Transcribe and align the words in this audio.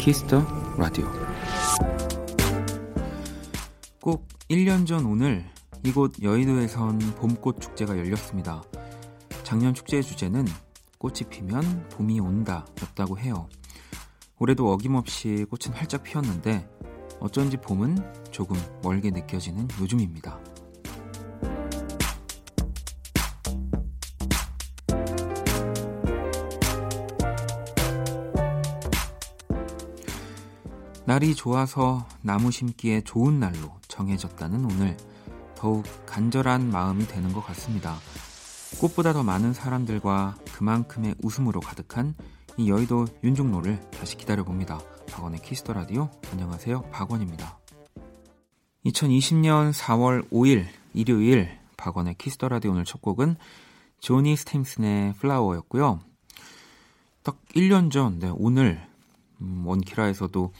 Kiss 0.00 0.24
the 0.24 0.42
Radio 0.78 1.06
꼭 4.00 4.26
1년 4.48 4.86
전 4.86 5.04
오늘 5.04 5.44
이곳 5.84 6.22
여의도에선 6.22 6.98
봄꽃 7.16 7.60
축제가 7.60 7.98
열렸습니다. 7.98 8.62
작년 9.42 9.74
축제의 9.74 10.02
주제는 10.02 10.46
꽃이 10.96 11.24
피면 11.28 11.86
봄이 11.90 12.18
온다 12.18 12.64
였다고 12.82 13.18
해요. 13.18 13.46
올해도 14.38 14.72
어김없이 14.72 15.44
꽃은 15.50 15.76
활짝 15.76 16.02
피었는데 16.02 16.66
어쩐지 17.20 17.58
봄은 17.58 18.30
조금 18.30 18.56
멀게 18.82 19.10
느껴지는 19.10 19.68
요즘입니다. 19.78 20.39
날이 31.10 31.34
좋아서 31.34 32.06
나무 32.22 32.52
심기에 32.52 33.00
좋은 33.00 33.40
날로 33.40 33.76
정해졌다는 33.88 34.64
오늘 34.64 34.96
더욱 35.56 35.84
간절한 36.06 36.70
마음이 36.70 37.08
되는 37.08 37.32
것 37.32 37.40
같습니다. 37.46 37.96
꽃보다 38.80 39.12
더 39.12 39.24
많은 39.24 39.52
사람들과 39.52 40.36
그만큼의 40.54 41.16
웃음으로 41.20 41.58
가득한 41.58 42.14
이 42.58 42.70
여의도 42.70 43.08
윤중로를 43.24 43.90
다시 43.90 44.16
기다려봅니다. 44.16 44.78
박원의 45.08 45.42
Kiss 45.42 45.59
the 45.59 45.72
Radio 45.72 46.08
안녕하세요 46.30 46.82
박원입니다. 46.92 47.58
2020년 48.86 49.72
4월 49.72 50.30
5일 50.30 50.66
일요일 50.94 51.58
박원의 51.76 52.18
Kiss 52.18 52.35
the 52.35 52.48
Radio 52.48 52.70
오늘 52.70 52.84
첫 52.84 53.02
곡은 53.02 53.34
조니 53.98 54.36
스팀슨의 54.36 55.14
Flower였고요. 55.14 55.98
딱 57.24 57.36
1년 57.56 57.90
전 57.90 58.20
네, 58.20 58.30
오늘 58.32 58.88
음, 59.40 59.66
원키라에서도 59.66 60.52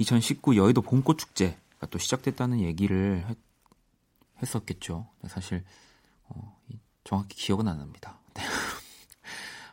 2019 0.00 0.56
여의도 0.56 0.80
봄꽃 0.80 1.18
축제가 1.18 1.86
또 1.90 1.98
시작됐다는 1.98 2.60
얘기를 2.60 3.22
했, 4.42 4.56
었겠죠 4.56 5.06
사실 5.28 5.62
어, 6.24 6.58
정확히 7.04 7.36
기억은 7.36 7.68
안 7.68 7.76
납니다. 7.78 8.18
네. 8.32 8.42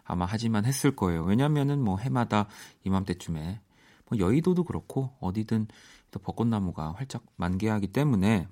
아마 0.03 0.25
하지만 0.25 0.65
했을 0.65 0.93
거예요. 0.93 1.23
왜냐면은 1.23 1.81
뭐 1.81 1.97
해마다 1.97 2.47
이맘때쯤에 2.83 3.61
뭐 4.09 4.19
여의도도 4.19 4.65
그렇고 4.65 5.15
어디든 5.21 5.67
또 6.11 6.19
벚꽃나무가 6.19 6.91
활짝 6.91 7.23
만개하기 7.37 7.87
때문에 7.87 8.47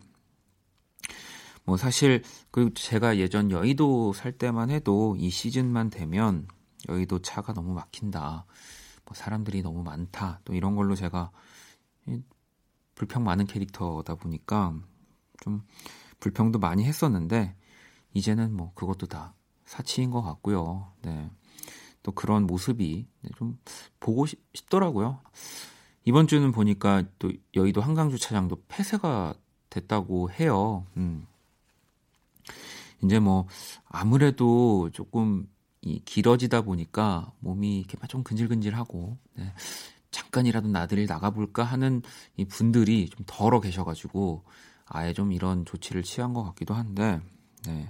뭐 1.66 1.76
사실 1.76 2.24
그 2.52 2.74
제가 2.74 3.18
예전 3.18 3.52
여의도 3.52 4.14
살 4.14 4.32
때만 4.32 4.70
해도 4.70 5.18
이 5.18 5.30
시즌만 5.30 5.90
되면 5.90 6.48
여의도 6.88 7.22
차가 7.22 7.54
너무 7.54 7.74
막힌다. 7.74 8.46
뭐 9.04 9.14
사람들이 9.14 9.62
너무 9.62 9.84
많다. 9.84 10.40
또 10.46 10.54
이런 10.54 10.76
걸로 10.76 10.96
제가 10.96 11.32
불평 12.96 13.24
많은 13.24 13.46
캐릭터다 13.46 14.16
보니까 14.16 14.74
좀 15.42 15.64
불평도 16.20 16.60
많이 16.60 16.84
했었는데 16.86 17.56
이제는 18.14 18.56
뭐 18.56 18.72
그것도 18.74 19.08
다 19.08 19.34
사치인 19.66 20.12
것 20.12 20.22
같고요. 20.22 20.92
네. 21.02 21.30
또 22.04 22.12
그런 22.12 22.46
모습이 22.46 23.08
좀 23.36 23.58
보고 24.00 24.26
싶더라고요. 24.54 25.20
이번 26.06 26.28
주는 26.28 26.52
보니까 26.52 27.04
또 27.20 27.32
여의도 27.56 27.82
한강 27.82 28.10
주차장도 28.10 28.64
폐쇄가 28.68 29.34
됐다고 29.70 30.32
해요. 30.32 30.86
음. 30.98 31.26
이제 33.04 33.20
뭐 33.20 33.48
아무래도 33.86 34.90
조금 34.94 35.48
이 35.82 36.00
길어지다 36.06 36.62
보니까 36.62 37.32
몸이 37.40 37.80
이렇게 37.80 37.98
좀 38.08 38.24
근질근질하고 38.24 39.18
네. 39.34 39.54
잠깐이라도 40.36 40.68
나들이 40.68 41.06
나가볼까 41.06 41.64
하는 41.64 42.02
이 42.36 42.44
분들이 42.46 43.10
좀 43.10 43.26
덜어 43.26 43.62
계셔가지고 43.62 44.44
아예 44.86 45.14
좀 45.14 45.32
이런 45.32 45.64
조치를 45.66 46.04
취한 46.04 46.34
것 46.34 46.44
같기도 46.44 46.74
한데 46.74 47.22
네. 47.66 47.90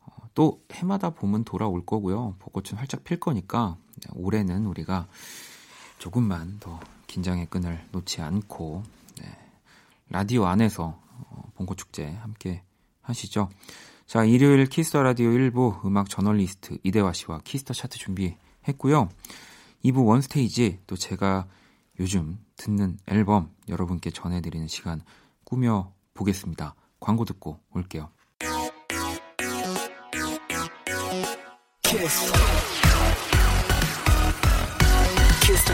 어, 0.00 0.12
또 0.34 0.62
해마다 0.72 1.10
봄은 1.10 1.44
돌아올 1.44 1.84
거고요. 1.84 2.36
벚꽃은 2.38 2.78
활짝 2.78 3.04
필 3.04 3.20
거니까 3.20 3.76
네, 3.96 4.10
올해는 4.14 4.66
우리가 4.66 5.06
조금만 5.98 6.58
더 6.60 6.80
긴장의 7.06 7.46
끈을 7.46 7.86
놓지 7.92 8.22
않고 8.22 8.82
네. 9.20 9.28
라디오 10.08 10.46
안에서 10.46 10.98
어, 11.18 11.52
봄꽃 11.56 11.76
축제 11.76 12.10
함께 12.10 12.62
하시죠. 13.02 13.50
자, 14.06 14.24
일요일 14.24 14.64
Kiss 14.66 14.87
the 14.87 15.02
Radio 15.02 15.30
1부 15.30 15.84
음악 15.84 16.08
저널리스트 16.08 16.78
이대화 16.82 17.12
씨와 17.12 17.40
Kiss 17.44 17.61
the 17.61 17.74
Chart 17.74 17.98
준비했고요. 17.98 19.08
2부 19.84 20.06
One 20.06 20.34
Stage 20.34 20.80
또 20.86 20.96
제가 20.96 21.46
요즘 21.98 22.38
듣는 22.56 22.98
앨범 23.06 23.50
여러분께 23.68 24.10
전해드리는 24.10 24.66
시간 24.68 25.02
꾸며 25.44 25.92
보겠습니다. 26.14 26.74
광고 26.98 27.24
듣고 27.24 27.60
올게요. 27.72 28.10
키스. 31.82 32.32
키스 35.42 35.72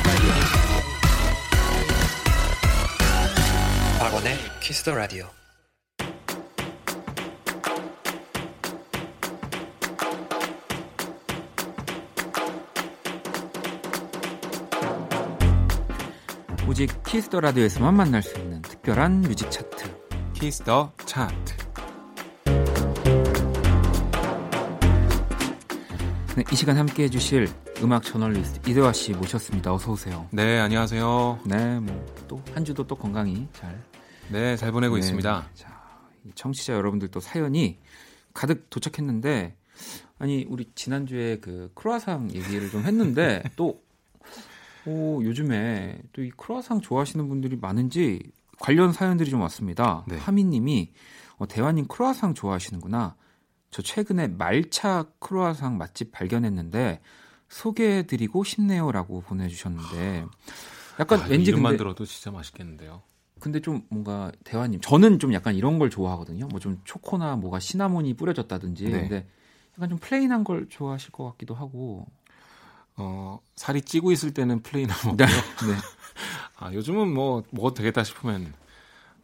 박원의 3.99 4.37
키스 4.63 4.83
더 4.85 4.95
라디오. 4.95 5.46
오직 16.77 17.03
키스터 17.05 17.41
라디오에서만 17.41 17.97
만날 17.97 18.23
수 18.23 18.39
있는 18.39 18.61
특별한 18.61 19.23
뮤직 19.23 19.51
차트 19.51 19.91
키스터 20.35 20.93
차트 21.07 21.57
네, 26.37 26.45
이 26.53 26.55
시간 26.55 26.77
함께 26.77 27.05
해주실 27.05 27.49
음악 27.83 28.03
저널리스트 28.03 28.71
이대화 28.71 28.93
씨 28.93 29.13
모셨습니다. 29.13 29.73
어서 29.73 29.93
오세요. 29.93 30.29
네, 30.31 30.59
안녕하세요. 30.59 31.39
네, 31.47 31.81
뭐 31.81 32.15
또 32.29 32.43
한 32.53 32.63
주도 32.63 32.87
또 32.87 32.95
건강히 32.95 33.49
잘 33.55 33.83
네, 34.29 34.55
잘 34.59 34.71
보내고 34.71 34.97
네, 34.97 34.99
있습니다. 34.99 35.49
자, 35.55 35.83
청취자 36.35 36.75
여러분들 36.75 37.09
또 37.09 37.21
사연이 37.21 37.79
가득 38.35 38.69
도착했는데 38.69 39.57
아니 40.19 40.45
우리 40.47 40.71
지난주에 40.75 41.39
그 41.39 41.71
크로아상 41.75 42.33
얘기를 42.35 42.69
좀 42.69 42.83
했는데 42.83 43.43
또 43.57 43.86
오, 44.87 45.23
요즘에 45.25 45.99
또 46.13 46.23
이 46.23 46.31
크로아상 46.31 46.81
좋아하시는 46.81 47.29
분들이 47.29 47.57
많은지 47.57 48.21
관련 48.59 48.93
사연들이 48.93 49.31
좀 49.31 49.41
왔습니다. 49.43 50.05
네. 50.09 50.17
하미님이 50.17 50.93
어, 51.39 51.47
대화님 51.47 51.87
크로아상 51.89 52.35
좋아하시는구나. 52.35 53.17
저 53.71 53.83
최근에 53.83 54.29
말차 54.29 55.05
크로아상 55.19 55.77
맛집 55.77 56.13
발견했는데 56.13 57.01
소개해드리고 57.49 58.45
싶네요라고 58.45 59.21
보내주셨는데 59.23 60.25
약간 60.99 61.21
아, 61.21 61.27
왠지 61.27 61.51
이름만 61.51 61.73
근데, 61.73 61.79
들어도 61.79 62.05
진짜 62.07 62.31
맛있겠는데요. 62.31 63.03
근데 63.39 63.61
좀 63.61 63.83
뭔가 63.91 64.33
대화님 64.45 64.81
저는 64.81 65.19
좀 65.19 65.35
약간 65.35 65.55
이런 65.55 65.79
걸 65.79 65.91
좋아하거든요. 65.91 66.47
뭐 66.49 66.59
좀 66.61 66.81
초코나 66.85 67.37
뭐가 67.37 67.61
시나몬이 67.61 68.15
뿌려졌다든지. 68.15 68.85
네. 68.85 69.01
근데 69.03 69.29
약간 69.77 69.91
좀 69.91 69.99
plain한 69.99 70.43
걸 70.43 70.69
좋아하실 70.71 71.11
것 71.13 71.25
같기도 71.33 71.55
하고 71.55 72.07
어, 72.97 73.39
살이 73.57 73.83
찌고 73.83 74.13
있을 74.13 74.33
때는 74.33 74.63
plain을 74.63 74.95
먹고요. 75.05 75.17
네. 75.17 75.27
네. 75.27 75.77
아, 76.59 76.73
요즘은 76.73 77.13
뭐 77.13 77.43
먹어도 77.51 77.75
되겠다 77.75 78.05
싶으면 78.05 78.55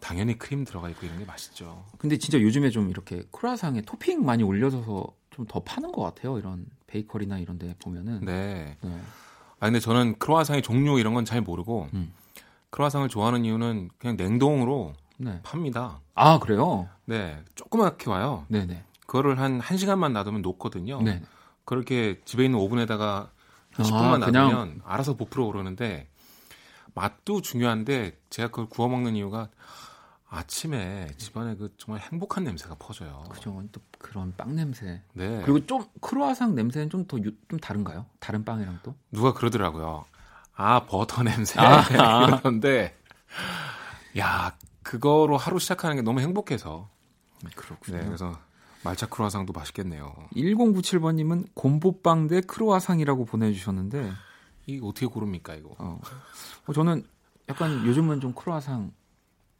당연히 0.00 0.36
크림 0.36 0.64
들어가 0.64 0.88
있고 0.90 1.06
이런 1.06 1.18
게 1.18 1.24
맛있죠. 1.24 1.84
근데 1.98 2.18
진짜 2.18 2.40
요즘에 2.40 2.70
좀 2.70 2.90
이렇게 2.90 3.22
크라상에 3.30 3.82
토핑 3.82 4.24
많이 4.24 4.42
올려줘서 4.42 5.06
좀 5.30 5.46
더 5.48 5.60
파는 5.60 5.92
것 5.92 6.02
같아요. 6.02 6.38
이런 6.38 6.66
베이커리나 6.86 7.38
이런 7.38 7.58
데 7.58 7.74
보면은. 7.82 8.20
네. 8.24 8.76
네. 8.82 9.00
아, 9.60 9.66
근데 9.66 9.80
저는 9.80 10.18
크로아상의 10.18 10.60
종류 10.60 10.98
이런 10.98 11.14
건 11.14 11.24
잘 11.24 11.40
모르고 11.40 11.88
음. 11.94 12.12
크로아상을 12.70 13.08
좋아하는 13.08 13.44
이유는 13.46 13.90
그냥 13.98 14.16
냉동으로 14.16 14.92
네. 15.16 15.40
팝니다. 15.42 16.00
아, 16.14 16.38
그래요? 16.38 16.88
네. 17.06 17.38
조그맣게 17.54 18.10
와요. 18.10 18.44
네네. 18.48 18.82
그거를 19.06 19.38
한 19.38 19.60
1시간만 19.60 20.12
놔두면 20.12 20.42
녹거든요. 20.42 21.00
네. 21.00 21.22
그렇게 21.64 22.20
집에 22.26 22.44
있는 22.44 22.58
오븐에다가 22.58 23.30
10분만 23.74 24.22
아, 24.22 24.30
놔두면 24.30 24.82
알아서 24.84 25.16
부풀어 25.16 25.46
오르는데 25.46 26.08
맛도 26.94 27.40
중요한데 27.40 28.18
제가 28.30 28.48
그걸 28.48 28.66
구워 28.68 28.88
먹는 28.88 29.16
이유가 29.16 29.48
아침에 30.28 31.10
집안에 31.18 31.56
그 31.56 31.74
정말 31.76 32.00
행복한 32.00 32.44
냄새가 32.44 32.76
퍼져요. 32.78 33.24
그죠. 33.30 33.62
또 33.70 33.80
그런 33.98 34.34
빵 34.36 34.56
냄새. 34.56 35.02
네. 35.12 35.42
그리고 35.44 35.66
좀 35.66 35.84
크로아상 36.00 36.54
냄새는 36.54 36.88
좀 36.88 37.06
더좀 37.06 37.58
다른가요? 37.60 38.06
다른 38.18 38.44
빵이랑 38.44 38.80
또? 38.82 38.94
누가 39.10 39.34
그러더라고요. 39.34 40.06
아 40.54 40.86
버터 40.86 41.22
냄새. 41.22 41.60
아, 41.60 41.82
그런데 42.40 42.96
야 44.18 44.56
그거로 44.82 45.36
하루 45.36 45.58
시작하는 45.58 45.96
게 45.96 46.02
너무 46.02 46.20
행복해서. 46.20 46.88
그렇군요. 47.54 47.98
네, 47.98 48.04
그래서 48.04 48.38
말차 48.84 49.06
크루아상도 49.06 49.52
맛있겠네요. 49.52 50.14
1097번님은 50.34 51.48
곰보빵 51.54 52.28
대 52.28 52.40
크루아상이라고 52.40 53.24
보내주셨는데 53.24 54.12
이 54.66 54.80
어떻게 54.82 55.06
고릅니까 55.06 55.54
이거? 55.54 55.74
어. 55.78 56.00
어, 56.66 56.72
저는 56.72 57.04
약간 57.48 57.86
요즘은 57.86 58.20
좀 58.20 58.34
크루아상 58.34 58.92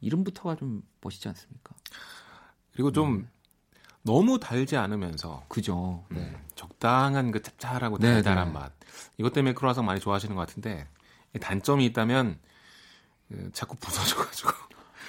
이름부터가 0.01 0.55
좀 0.55 0.83
멋있지 1.01 1.27
않습니까? 1.29 1.75
그리고 2.73 2.91
좀 2.91 3.13
음. 3.13 3.29
너무 4.01 4.39
달지 4.39 4.75
않으면서 4.75 5.45
그죠. 5.47 6.03
네. 6.09 6.19
음, 6.19 6.35
적당한 6.55 7.31
그 7.31 7.41
짭짤하고 7.41 7.97
네, 7.99 8.15
달달한 8.15 8.47
네. 8.47 8.53
맛. 8.53 8.73
이것 9.17 9.31
때문에 9.31 9.53
크루아상 9.53 9.85
많이 9.85 9.99
좋아하시는 9.99 10.35
것 10.35 10.45
같은데 10.45 10.87
단점이 11.39 11.85
있다면 11.85 12.39
그 13.29 13.49
자꾸 13.53 13.75
부서져가지고. 13.77 14.51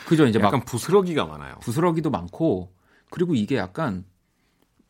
그죠. 0.07 0.27
이제 0.27 0.39
약간 0.39 0.65
부스러기가 0.65 1.25
많아요. 1.27 1.57
부스러기도 1.61 2.11
많고 2.11 2.73
그리고 3.15 3.37
이게 3.37 3.57
약간 3.57 4.05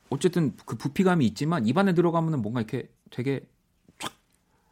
어쨌든 0.09 0.57
그 0.65 0.77
부피감이 0.77 1.27
있지만 1.27 1.67
입안에 1.67 1.93
들어가면은 1.93 2.41
뭔가 2.41 2.61
이렇게 2.61 2.89
되게 3.11 3.47
쫙 3.99 4.15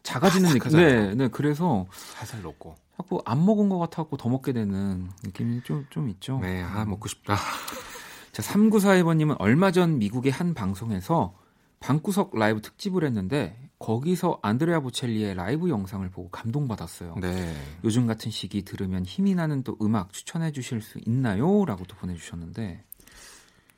작아지는 0.02 0.54
느낌. 0.54 0.72
네, 0.72 1.14
네. 1.14 1.28
그래서 1.28 1.84
살살 1.93 2.40
녹고 2.40 2.76
자꾸 2.96 3.20
안 3.26 3.44
먹은 3.44 3.69
것 3.69 3.78
같아갖고 3.78 4.16
더 4.16 4.31
먹게 4.31 4.54
되는 4.54 5.10
느낌이 5.22 5.64
좀, 5.64 5.87
좀 5.90 6.08
있죠. 6.08 6.38
네, 6.40 6.62
아, 6.62 6.87
먹고 6.87 7.08
싶다. 7.08 7.37
자, 8.32 8.43
3942번님은 8.43 9.37
얼마 9.38 9.70
전 9.70 9.98
미국의 9.98 10.32
한 10.32 10.55
방송에서 10.55 11.34
방구석 11.81 12.38
라이브 12.38 12.62
특집을 12.62 13.05
했는데 13.05 13.69
거기서 13.78 14.38
안드레아 14.40 14.81
보첼리의 14.81 15.34
라이브 15.34 15.69
영상을 15.69 16.08
보고 16.08 16.31
감동받았어요. 16.31 17.16
네. 17.20 17.55
요즘 17.84 18.06
같은 18.06 18.31
시기 18.31 18.62
들으면 18.62 19.05
힘이 19.05 19.34
나는 19.34 19.62
또 19.62 19.76
음악 19.82 20.14
추천해 20.14 20.52
주실 20.52 20.81
수 20.81 20.98
있나요? 21.05 21.66
라고 21.66 21.84
또 21.84 21.96
보내주셨는데 21.96 22.84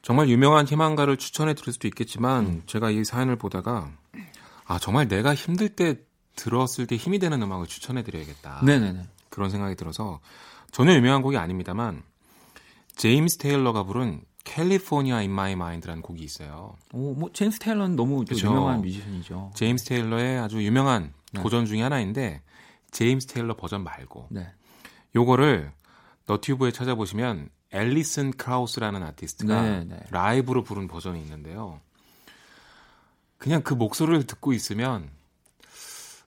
정말 0.04 0.28
유명한 0.28 0.66
희망가를 0.66 1.16
추천해 1.16 1.54
드릴 1.54 1.72
수도 1.72 1.88
있겠지만 1.88 2.46
음. 2.46 2.62
제가 2.66 2.90
이 2.90 3.04
사연을 3.04 3.36
보다가 3.36 3.90
아 4.66 4.78
정말 4.78 5.08
내가 5.08 5.34
힘들 5.34 5.70
때 5.70 5.96
들었을 6.36 6.86
때 6.86 6.96
힘이 6.96 7.18
되는 7.18 7.40
음악을 7.40 7.66
추천해 7.66 8.02
드려야겠다. 8.02 8.60
네네네. 8.66 9.08
그런 9.30 9.48
생각이 9.48 9.76
들어서 9.76 10.20
전혀 10.72 10.92
유명한 10.92 11.22
곡이 11.22 11.38
아닙니다만 11.38 12.02
제임스 12.96 13.38
테일러가 13.38 13.84
부른 13.84 14.20
Carolina 14.44 15.22
in 15.22 15.30
My 15.30 15.56
Mind라는 15.56 16.02
곡이 16.02 16.22
있어요. 16.22 16.76
오, 16.92 17.14
뭐 17.14 17.30
제임스 17.32 17.58
테일러는 17.60 17.96
너무 17.96 18.26
유명한 18.30 18.82
뮤지션이죠. 18.82 19.52
제임스 19.54 19.86
테일러의 19.86 20.38
아주 20.38 20.62
유명한 20.62 21.14
네. 21.32 21.40
고전 21.40 21.64
중의 21.64 21.82
하나인데 21.82 22.42
제임스 22.90 23.28
테일러 23.28 23.56
버전 23.56 23.82
말고 23.82 24.28
네. 24.32 24.52
요거를 25.16 25.72
너튜브에 26.26 26.72
찾아보시면 26.72 27.48
앨리슨 27.74 28.30
크라우스라는 28.32 29.02
아티스트가 29.02 29.62
네, 29.62 29.84
네. 29.84 30.00
라이브로 30.10 30.62
부른 30.62 30.88
버전이 30.88 31.20
있는데요. 31.20 31.80
그냥 33.36 33.62
그 33.62 33.74
목소리를 33.74 34.26
듣고 34.26 34.52
있으면 34.52 35.10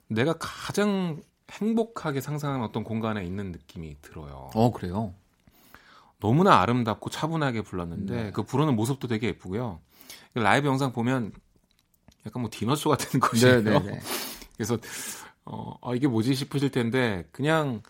내가 0.08 0.34
가장 0.38 1.20
행복하게 1.50 2.20
상상하는 2.20 2.64
어떤 2.64 2.84
공간에 2.84 3.24
있는 3.24 3.52
느낌이 3.52 3.96
들어요. 4.02 4.50
어, 4.54 4.70
그래요? 4.70 5.14
너무나 6.20 6.60
아름답고 6.60 7.10
차분하게 7.10 7.62
불렀는데 7.62 8.22
네. 8.24 8.30
그 8.32 8.42
부르는 8.42 8.76
모습도 8.76 9.08
되게 9.08 9.28
예쁘고요. 9.28 9.80
라이브 10.34 10.66
영상 10.66 10.92
보면 10.92 11.32
약간 12.26 12.42
뭐 12.42 12.50
디너쇼 12.52 12.90
같은 12.90 13.20
곳이에요. 13.20 13.62
네, 13.64 13.70
네, 13.70 13.78
네. 13.78 14.00
그래서 14.56 14.76
어, 15.44 15.78
아, 15.80 15.94
이게 15.94 16.06
뭐지 16.06 16.34
싶으실 16.34 16.70
텐데 16.70 17.26
그냥 17.32 17.82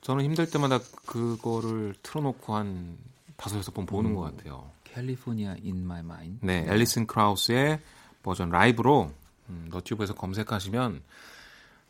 저는 0.00 0.24
힘들 0.24 0.50
때마다 0.50 0.78
그거를 1.06 1.94
틀어놓고 2.02 2.54
한 2.54 2.96
다섯 3.36 3.58
여섯 3.58 3.72
번 3.72 3.86
보는 3.86 4.10
음, 4.10 4.16
것 4.16 4.22
같아요. 4.22 4.70
Carolina 4.84 5.56
in 5.62 5.86
My 5.86 6.02
Mind. 6.02 6.38
네, 6.42 6.64
앨리슨 6.68 7.06
크라우스의 7.06 7.80
버전 8.22 8.50
라이브로 8.50 9.12
음, 9.48 9.68
너튜브에서 9.70 10.14
검색하시면 10.14 11.02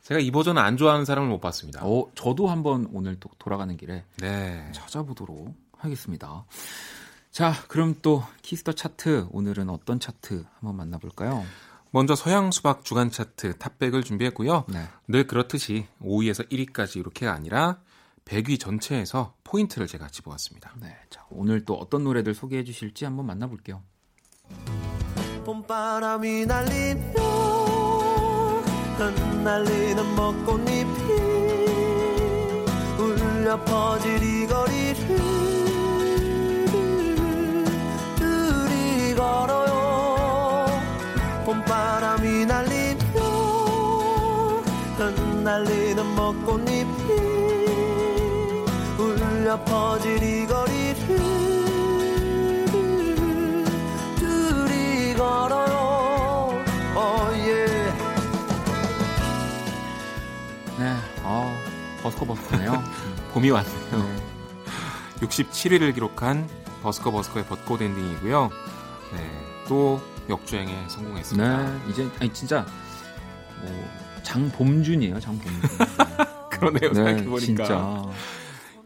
제가 0.03 0.21
이 0.21 0.31
버전을 0.31 0.63
안 0.63 0.77
좋아하는 0.77 1.05
사람을 1.05 1.29
못 1.29 1.41
봤습니다. 1.41 1.85
어, 1.85 2.11
저도 2.15 2.49
한번 2.49 2.89
오늘 2.93 3.17
또 3.21 3.31
돌아가는 3.39 3.77
길에 3.77 4.05
네. 4.19 4.71
찾아보도록 4.73 5.55
하겠습니다. 5.77 6.45
자, 7.31 7.53
그럼 7.69 7.95
또 8.03 8.25
키스터 8.43 8.73
차트 8.73 9.29
오늘은 9.31 9.71
어떤 9.71 10.01
차트 10.01 10.45
한번 10.59 10.77
만나볼까요? 10.77 11.45
먼저 11.93 12.15
서양 12.15 12.51
수박 12.51 12.85
주간 12.85 13.11
차트 13.11 13.59
top백을 13.59 14.03
준비했고요. 14.03 14.65
네. 14.69 14.85
늘 15.09 15.27
그렇듯이 15.27 15.87
5위에서 16.03 16.49
1위까지 16.51 16.97
이렇게가 16.97 17.33
아니라 17.33 17.79
100위 18.25 18.61
전체에서 18.61 19.35
포인트를 19.45 19.87
제가 19.87 20.09
집어왔습니다. 20.09 20.73
네, 20.81 20.97
자, 21.11 21.25
오늘 21.31 21.65
또 21.65 21.75
어떤 21.75 22.05
노래들 22.05 22.35
소개해 22.35 22.65
주실지 22.65 23.05
한번 23.05 23.27
만나볼게요. 23.27 23.83
봄바람이 25.45 26.47
날리며 26.47 27.13
흩날리는 28.99 30.15
벚꽃잎이 30.15 30.85
울려 32.99 33.65
퍼질 33.65 34.23
이 34.23 34.47
거리를 34.47 35.17
둘이 38.17 39.15
걸어요 39.15 40.67
봄바람이 41.47 42.45
날리며 42.45 43.21
흩날리는 44.99 46.15
벚꽃잎이 46.15 47.00
울려 49.51 49.65
퍼질 49.65 50.23
이 50.23 50.47
거리를 50.47 51.19
버스커버스커네요. 62.03 62.83
봄이 63.35 63.51
왔네요. 63.51 63.99
네. 63.99 65.27
67위를 65.27 65.93
기록한 65.95 66.49
버스커 66.83 67.11
버스커의 67.11 67.45
벚꽃 67.47 67.83
엔딩이고요. 67.83 68.51
네, 69.13 69.65
또 69.69 70.01
역주행에 70.31 70.89
성공했습니다. 70.89 71.63
네, 71.63 71.81
이제 71.91 72.09
아니 72.21 72.33
진짜 72.33 72.65
뭐 73.61 73.89
장봄준이에요, 74.23 75.21
장봄준. 75.21 75.71
그러네요, 76.51 76.93
네, 76.93 76.95
생각해보니까. 76.95 77.39
진짜. 77.39 78.03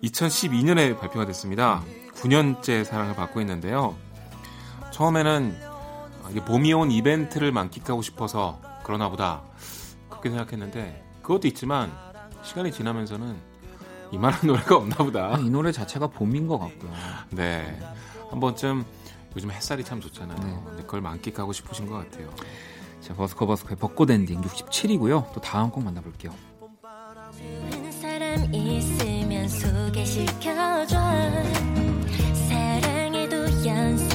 2012년에 0.05 0.99
발표가 0.99 1.25
됐습니다. 1.27 1.83
9년째 2.15 2.85
사랑을 2.85 3.15
받고 3.15 3.41
있는데요. 3.41 3.97
처음에는 4.93 5.57
이게 6.31 6.45
봄이 6.45 6.73
온 6.73 6.91
이벤트를 6.91 7.53
만끽하고 7.53 8.03
싶어서 8.03 8.61
그러나 8.83 9.09
보다 9.09 9.43
그렇게 10.09 10.31
생각했는데 10.31 11.05
그것도 11.23 11.49
있지만 11.49 11.93
시간이 12.43 12.73
지나면서는 12.73 13.37
이만한 14.13 14.41
노래가 14.47 14.77
없나 14.77 14.97
보다. 14.97 15.39
이 15.39 15.51
노래 15.51 15.73
자체가 15.73 16.09
봄인 16.09 16.47
것 16.47 16.59
같고요. 16.59 16.93
네. 17.31 17.79
한 18.31 18.41
번쯤 18.41 18.85
요즘 19.37 19.51
햇살이 19.51 19.83
참 19.85 20.01
좋잖아요. 20.01 20.39
네. 20.39 20.61
근데 20.65 20.83
그걸 20.83 21.01
만끽하고 21.01 21.53
싶으신 21.53 21.87
것 21.87 21.95
같아요. 21.95 22.31
자, 23.01 23.15
버스커 23.15 23.47
버스커의 23.47 23.77
벚꽃 23.77 24.11
엔딩 24.11 24.41
67이고요. 24.41 25.33
또 25.33 25.41
다음 25.41 25.71
곡 25.71 25.83
만나볼게요. 25.83 26.33
소개시켜줘. 30.15 30.97
사랑에도 32.49 33.37
연습 33.67 34.14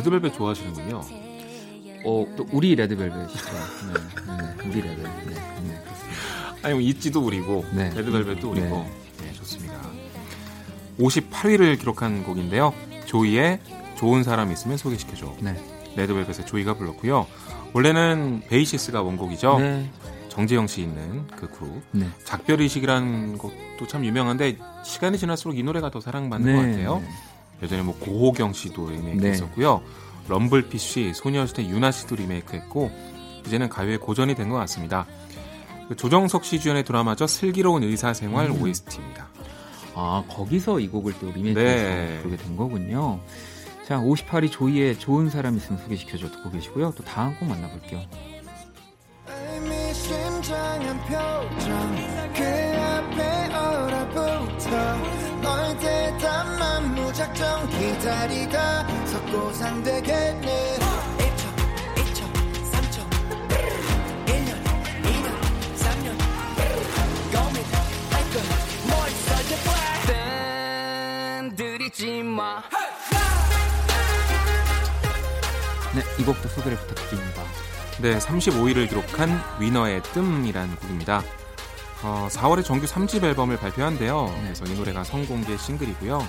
레드벨벳 0.00 0.34
좋아하시는군요. 0.34 1.00
어, 2.06 2.26
또 2.36 2.46
우리 2.52 2.74
레드벨벳이죠. 2.74 3.44
네, 3.86 4.38
네, 4.38 4.68
우리 4.68 4.80
레드. 4.80 5.00
네, 5.00 5.34
네. 5.64 5.84
아니, 6.62 6.74
뭐, 6.74 6.80
있지도 6.80 7.20
우리고, 7.20 7.64
네. 7.72 7.90
레드벨벳도 7.94 8.50
우리고. 8.50 8.86
네. 9.18 9.26
네, 9.26 9.32
좋습니다. 9.34 9.78
58위를 10.98 11.78
기록한 11.78 12.24
곡인데요. 12.24 12.72
조이의 13.04 13.60
좋은 13.96 14.22
사람 14.22 14.50
있으면 14.50 14.76
소개시켜줘. 14.78 15.34
네. 15.40 15.54
레드벨벳의 15.96 16.46
조이가 16.46 16.74
불렀고요. 16.74 17.26
원래는 17.74 18.42
베이시스가 18.48 19.02
원곡이죠. 19.02 19.58
네. 19.58 19.90
정재영 20.28 20.68
씨 20.68 20.82
있는 20.82 21.26
그 21.28 21.48
그룹. 21.48 21.82
네. 21.90 22.06
작별의식이라는 22.24 23.36
것도 23.36 23.86
참 23.88 24.04
유명한데 24.04 24.56
시간이 24.84 25.18
지날수록 25.18 25.58
이 25.58 25.62
노래가 25.62 25.90
더 25.90 26.00
사랑받는 26.00 26.46
네. 26.46 26.54
것 26.54 26.68
같아요. 26.68 27.02
예전에 27.62 27.82
뭐 27.82 27.94
고호경 27.98 28.52
씨도 28.52 28.90
리메이크했었고요. 28.90 29.82
네. 29.84 30.28
럼블피쉬, 30.28 31.12
소녀시대 31.14 31.66
유나 31.66 31.90
씨도 31.90 32.16
리메이크했고 32.16 32.90
이제는 33.46 33.68
가요의 33.68 33.98
고전이 33.98 34.34
된 34.34 34.48
것 34.50 34.56
같습니다. 34.56 35.06
그 35.88 35.96
조정석 35.96 36.44
씨 36.44 36.60
주연의 36.60 36.84
드라마죠. 36.84 37.26
슬기로운 37.26 37.82
의사생활 37.82 38.46
음. 38.46 38.62
OST입니다. 38.62 39.28
아 39.94 40.22
거기서 40.28 40.78
이 40.80 40.88
곡을 40.88 41.14
또 41.20 41.30
리메이크해서 41.32 41.88
네. 41.88 42.18
부르게 42.22 42.36
된 42.36 42.56
거군요. 42.56 43.20
자 43.86 43.98
58위 43.98 44.50
조이의 44.52 44.98
좋은 45.00 45.30
사람 45.30 45.56
있으면 45.56 45.80
소개시켜줘 45.82 46.30
듣고 46.30 46.50
계시고요. 46.52 46.92
또 46.96 47.02
다음 47.04 47.34
곡 47.38 47.48
만나볼게요. 47.48 48.00
무작정 54.60 55.04
기 55.04 55.09
다리다 58.02 59.06
석고상 59.06 59.82
되겠네 59.82 60.78
1초 61.18 61.42
2초 61.96 62.24
3초 62.72 62.96
1년 64.26 64.50
2년 65.02 65.28
3년 65.76 66.06
고민할 67.30 67.74
건뭘 68.32 69.10
써줘봐 69.10 69.68
뜸들이지 71.48 72.22
마 72.22 72.62
네, 75.92 76.02
이 76.20 76.24
곡도 76.24 76.48
소개를 76.48 76.78
부탁드립니다. 76.78 77.42
네, 78.00 78.16
35위를 78.18 78.88
기록한 78.88 79.42
위너의 79.58 80.00
뜸이라는 80.04 80.76
곡입니다. 80.76 81.24
어, 82.04 82.28
4월에 82.30 82.64
정규 82.64 82.86
3집 82.86 83.24
앨범을 83.24 83.56
발표한대요. 83.56 84.26
네. 84.26 84.42
그래서 84.44 84.64
이 84.66 84.74
노래가 84.76 85.02
성공개 85.02 85.56
싱글이고요. 85.56 86.24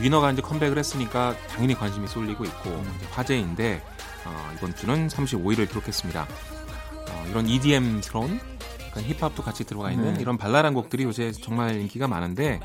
위너가 0.00 0.32
이제 0.32 0.42
컴백을 0.42 0.78
했으니까 0.78 1.36
당연히 1.48 1.74
관심이 1.74 2.06
쏠리고 2.06 2.44
있고 2.44 2.70
음. 2.70 2.98
화제인데 3.10 3.82
어, 4.26 4.52
이번 4.56 4.74
주는 4.74 5.08
35위를 5.08 5.68
기록했습니다. 5.68 6.22
어, 6.22 7.26
이런 7.28 7.48
EDM스러운 7.48 8.40
약간 8.88 9.04
힙합도 9.04 9.42
같이 9.42 9.64
들어가 9.64 9.90
있는 9.90 10.14
네. 10.14 10.20
이런 10.20 10.36
발랄한 10.38 10.74
곡들이 10.74 11.04
요새 11.04 11.32
정말 11.32 11.80
인기가 11.80 12.08
많은데 12.08 12.60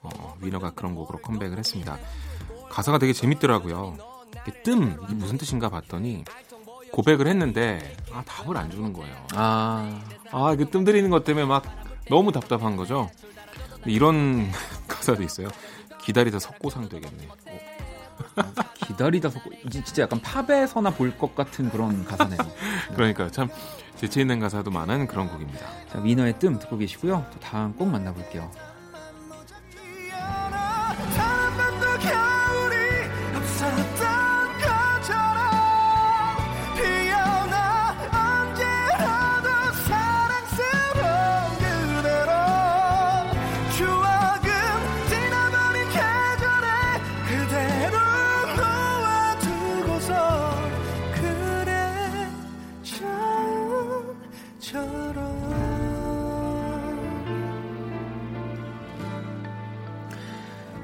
어, 0.00 0.36
위너가 0.40 0.70
그런 0.70 0.94
곡으로 0.94 1.20
컴백을 1.20 1.58
했습니다. 1.58 1.98
가사가 2.70 2.98
되게 2.98 3.12
재밌더라고요. 3.12 3.96
뜸 4.64 4.96
이게 5.04 5.14
무슨 5.14 5.38
뜻인가 5.38 5.68
봤더니 5.68 6.24
고백을 6.92 7.26
했는데 7.26 7.96
아 8.12 8.22
답을 8.24 8.56
안 8.56 8.70
주는 8.70 8.92
거예요. 8.92 9.14
아, 9.34 10.00
아그 10.30 10.70
들이는 10.70 11.10
것 11.10 11.24
때문에 11.24 11.46
막 11.46 11.64
너무 12.08 12.32
답답한 12.32 12.76
거죠. 12.76 13.10
이런 13.86 14.50
가사도 14.88 15.22
있어요. 15.22 15.48
기다리다 16.02 16.38
석고상 16.38 16.88
되겠네. 16.88 17.28
어. 17.46 18.42
기다리다 18.86 19.30
석고 19.30 19.50
진짜 19.70 20.02
약간 20.02 20.20
팝에서나 20.20 20.90
볼 20.90 21.16
것 21.18 21.34
같은 21.34 21.70
그런 21.70 22.04
가사네요. 22.04 22.38
그러니까 22.94 23.30
참 23.30 23.48
재치 23.96 24.20
있는 24.20 24.38
가사도 24.40 24.70
많은 24.70 25.06
그런 25.06 25.28
곡입니다. 25.28 25.66
자, 25.90 26.00
위너의 26.00 26.38
뜸 26.38 26.58
듣고 26.58 26.76
계시고요. 26.78 27.24
또 27.32 27.40
다음 27.40 27.74
꼭 27.74 27.86
만나볼게요. 27.86 28.50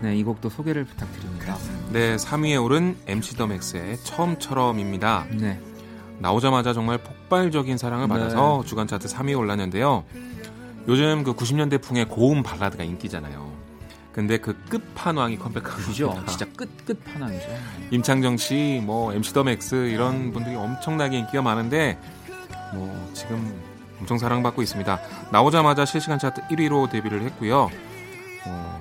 네, 0.08 0.16
이 0.16 0.24
곡도 0.24 0.48
소개를 0.48 0.86
부탁드립니다. 0.86 1.58
네, 1.92 2.16
3위에 2.16 2.62
오른 2.64 2.96
MC 3.06 3.36
더 3.36 3.46
맥스의 3.46 3.98
처음처럼입니다. 4.04 5.26
네. 5.32 5.60
나오자마자 6.18 6.72
정말 6.72 6.96
폭발적인 6.96 7.76
사랑을 7.76 8.08
네. 8.08 8.14
받아서 8.14 8.64
주간 8.64 8.86
차트 8.86 9.06
3위에 9.06 9.36
올랐는데요. 9.36 10.04
요즘 10.88 11.24
그 11.24 11.34
90년대 11.34 11.82
풍의 11.82 12.06
고음 12.08 12.42
발라드가 12.42 12.84
인기잖아요. 12.84 13.52
근데 14.10 14.38
그 14.38 14.58
끝판왕이 14.70 15.38
컴백하고 15.38 15.76
그죠. 15.82 16.24
진짜 16.26 16.46
끝 16.56 16.86
끝판왕이죠. 16.86 17.46
임창정 17.90 18.38
씨, 18.38 18.80
뭐 18.82 19.12
MC 19.12 19.34
더 19.34 19.44
맥스 19.44 19.88
이런 19.88 20.32
분들이 20.32 20.56
엄청나게 20.56 21.18
인기가 21.18 21.42
많은데 21.42 21.98
뭐 22.72 23.10
지금 23.12 23.54
엄청 24.00 24.16
사랑받고 24.16 24.62
있습니다. 24.62 25.00
나오자마자 25.30 25.84
실시간 25.84 26.18
차트 26.18 26.48
1위로 26.48 26.90
데뷔를 26.90 27.20
했고요. 27.24 27.68
어, 28.46 28.77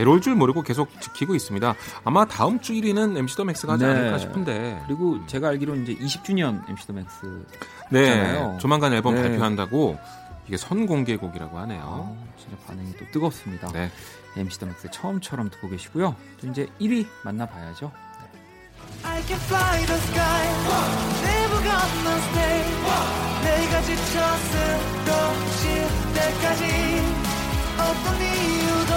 내려올 0.00 0.22
줄 0.22 0.34
모르고 0.34 0.62
계속 0.62 0.88
지키고 1.00 1.34
있습니다. 1.34 1.74
아마 2.04 2.24
다음 2.24 2.58
주 2.60 2.72
1위는 2.72 3.18
MC 3.18 3.36
더 3.36 3.44
맥스가 3.44 3.74
하지 3.74 3.84
네. 3.84 3.90
않을까 3.90 4.18
싶은데. 4.18 4.82
그리고 4.86 5.18
제가 5.26 5.48
알기로는 5.48 5.86
이제 5.86 5.94
20주년 5.94 6.66
MC 6.70 6.86
더 6.86 6.92
맥스. 6.94 7.44
네. 7.90 8.56
조만간 8.58 8.94
앨범 8.94 9.14
네. 9.14 9.22
발표한다고 9.22 9.98
이게 10.46 10.56
선공개곡이라고 10.56 11.58
하네요. 11.58 12.16
아, 12.18 12.38
진짜 12.38 12.56
반응이 12.66 12.94
또 12.98 13.04
뜨겁습니다. 13.12 13.70
네. 13.72 13.90
MC 14.36 14.58
더 14.60 14.66
맥스 14.66 14.90
처음처럼 14.90 15.50
듣고 15.50 15.68
계시고요. 15.68 16.16
또 16.40 16.48
이제 16.48 16.66
1위 16.80 17.06
만나봐야죠. 17.22 17.92
I 19.04 19.22
can 19.26 19.38
fly 19.40 19.84
the 19.84 20.00
sky 20.00 20.46
Never 21.24 21.62
gonna 21.62 22.16
stay 22.30 22.60
내가 23.44 23.82
지쳐 23.82 24.36
쓰러질 24.48 25.86
때까지 26.14 27.29
어떤 27.80 28.16
이유도 28.20 28.94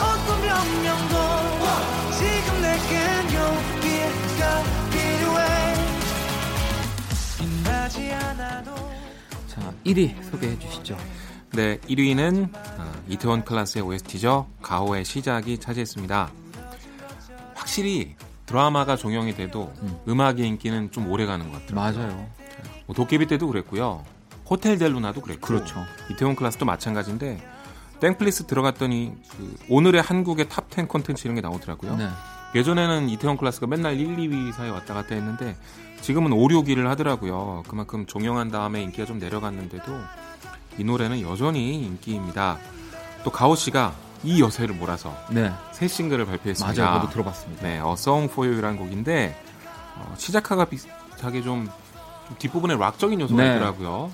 어떤 0.00 0.40
변명도 0.42 1.14
지금 2.18 2.62
내겐 2.62 3.24
용기가 3.34 4.62
필요해. 4.90 5.74
빛나지 7.38 8.12
않아도. 8.12 8.74
자 9.48 9.72
1위 9.84 10.22
소개해 10.30 10.58
주시죠. 10.58 10.96
네 11.52 11.78
1위는 11.80 12.48
어, 12.54 12.92
이태원 13.08 13.44
클라스의 13.44 13.84
OST죠. 13.84 14.48
가오의 14.62 15.04
시작이 15.04 15.58
차지했습니다. 15.58 16.30
확실히 17.54 18.14
드라마가 18.46 18.96
종영이 18.96 19.34
돼도 19.34 19.72
음악의 20.06 20.46
인기는 20.46 20.90
좀 20.90 21.10
오래 21.10 21.26
가는 21.26 21.50
것 21.50 21.60
같아요. 21.66 21.74
맞아요. 21.74 22.30
뭐 22.86 22.94
도깨비 22.94 23.26
때도 23.26 23.46
그랬고요. 23.46 24.04
호텔 24.46 24.78
델루나도 24.78 25.20
그랬고 25.22 25.46
그렇죠. 25.46 25.84
이태원 26.10 26.36
클라스도 26.36 26.64
마찬가지인데 26.66 27.53
땡플릭스 28.04 28.44
들어갔더니 28.44 29.14
그 29.30 29.56
오늘의 29.70 30.02
한국의 30.02 30.44
top 30.46 30.71
10 30.71 30.88
콘텐츠 30.88 31.26
이런 31.26 31.36
게 31.36 31.40
나오더라고요. 31.40 31.96
네. 31.96 32.10
예전에는 32.54 33.08
이태원 33.08 33.38
클래스가 33.38 33.66
맨날 33.66 33.98
1, 33.98 34.16
2위 34.16 34.52
사이에 34.52 34.68
왔다 34.68 34.92
갔다 34.92 35.14
했는데 35.14 35.56
지금은 36.02 36.32
5, 36.34 36.48
6위를 36.48 36.84
하더라고요. 36.84 37.62
그만큼 37.66 38.04
종영한 38.04 38.50
다음에 38.50 38.82
인기가 38.82 39.06
좀 39.06 39.18
내려갔는데도 39.18 39.84
이 40.76 40.84
노래는 40.84 41.22
여전히 41.22 41.82
인기입니다. 41.82 42.58
또 43.24 43.30
가오 43.30 43.56
씨가 43.56 43.94
이 44.22 44.42
여세를 44.42 44.74
몰아서 44.74 45.16
네. 45.30 45.50
새 45.72 45.88
싱글을 45.88 46.26
발표했습니다. 46.26 46.82
맞아요, 46.82 47.00
저도 47.00 47.10
들어봤습니다. 47.10 47.62
네, 47.62 47.76
A 47.76 47.92
Song 47.94 48.30
for 48.30 48.46
You라는 48.46 48.78
곡인데 48.78 49.34
어, 49.96 50.14
시작하가 50.18 50.66
비슷하게 50.66 51.40
좀, 51.40 51.70
좀 52.28 52.36
뒷부분에 52.38 52.76
락적인 52.76 53.18
요소가 53.18 53.42
네. 53.42 53.50
있더라고요. 53.52 54.12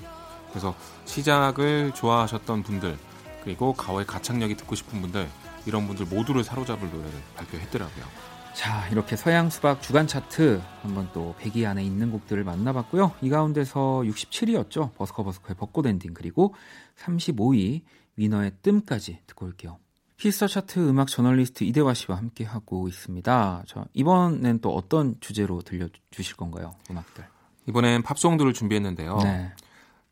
그래서 0.49 0.75
시작을 1.03 1.91
좋아하셨던 1.93 2.63
분들 2.63 2.97
그리고 3.43 3.73
가오의 3.73 4.05
가창력이 4.05 4.55
듣고 4.55 4.75
싶은 4.75 5.01
분들 5.01 5.27
이런 5.65 5.87
분들 5.87 6.05
모두를 6.05 6.43
사로잡을 6.43 6.89
노래를 6.89 7.11
발표했더라고요. 7.35 8.05
자 8.53 8.87
이렇게 8.89 9.15
서양 9.15 9.49
수박 9.49 9.81
주간 9.81 10.07
차트 10.07 10.61
한번 10.81 11.09
또 11.13 11.35
100위 11.39 11.65
안에 11.65 11.83
있는 11.83 12.11
곡들을 12.11 12.43
만나봤고요. 12.43 13.13
이 13.21 13.29
가운데서 13.29 14.03
67위였죠. 14.05 14.93
버스커버스커의 14.95 15.55
벚꽃 15.55 15.87
엔딩 15.87 16.13
그리고 16.13 16.53
35위 16.97 17.81
위너의 18.17 18.51
뜸까지 18.61 19.19
듣고 19.25 19.45
올게요. 19.45 19.79
히스터 20.17 20.47
차트 20.47 20.87
음악 20.87 21.07
저널리스트 21.07 21.63
이대화 21.63 21.95
씨와 21.95 22.17
함께 22.17 22.43
하고 22.43 22.87
있습니다. 22.87 23.63
자, 23.67 23.85
이번엔 23.93 24.59
또 24.59 24.75
어떤 24.75 25.15
주제로 25.19 25.61
들려주실 25.63 26.35
건가요? 26.35 26.75
음악들. 26.91 27.25
이번엔 27.67 28.03
팝송들을 28.03 28.53
준비했는데요. 28.53 29.17
네. 29.23 29.51